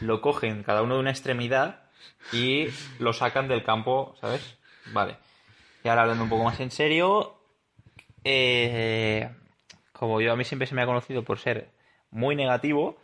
[0.01, 1.83] lo cogen cada uno de una extremidad
[2.33, 4.57] y lo sacan del campo, ¿sabes?
[4.91, 5.17] Vale.
[5.83, 7.35] Y ahora hablando un poco más en serio,
[8.23, 9.29] eh,
[9.93, 11.69] como yo a mí siempre se me ha conocido por ser
[12.09, 12.97] muy negativo,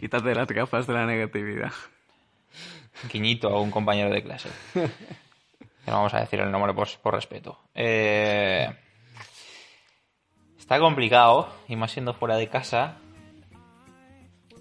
[0.00, 1.72] Quítate las gafas de la negatividad.
[3.12, 4.48] guiñito a un compañero de clase.
[5.86, 7.58] No vamos a decir el nombre por, por respeto.
[7.74, 8.66] Eh,
[10.58, 12.96] está complicado, y más siendo fuera de casa.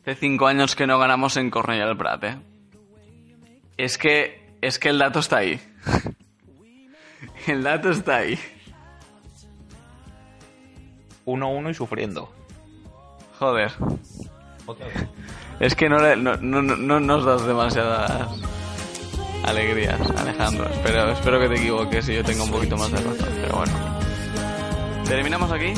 [0.01, 2.37] Hace cinco años que no ganamos en Cornellà del Prat, ¿eh?
[3.77, 5.61] Es que, es que el dato está ahí.
[7.47, 8.37] el dato está ahí.
[11.25, 12.29] 1-1 y sufriendo.
[13.39, 13.71] Joder.
[15.59, 18.29] Es que no, le- no, no, no- no nos das demasiadas
[19.43, 20.69] Alegrías, Alejandro.
[20.69, 23.73] Espero, espero que te equivoques y yo tenga un poquito más de razón, pero bueno.
[25.07, 25.73] ¿Terminamos aquí?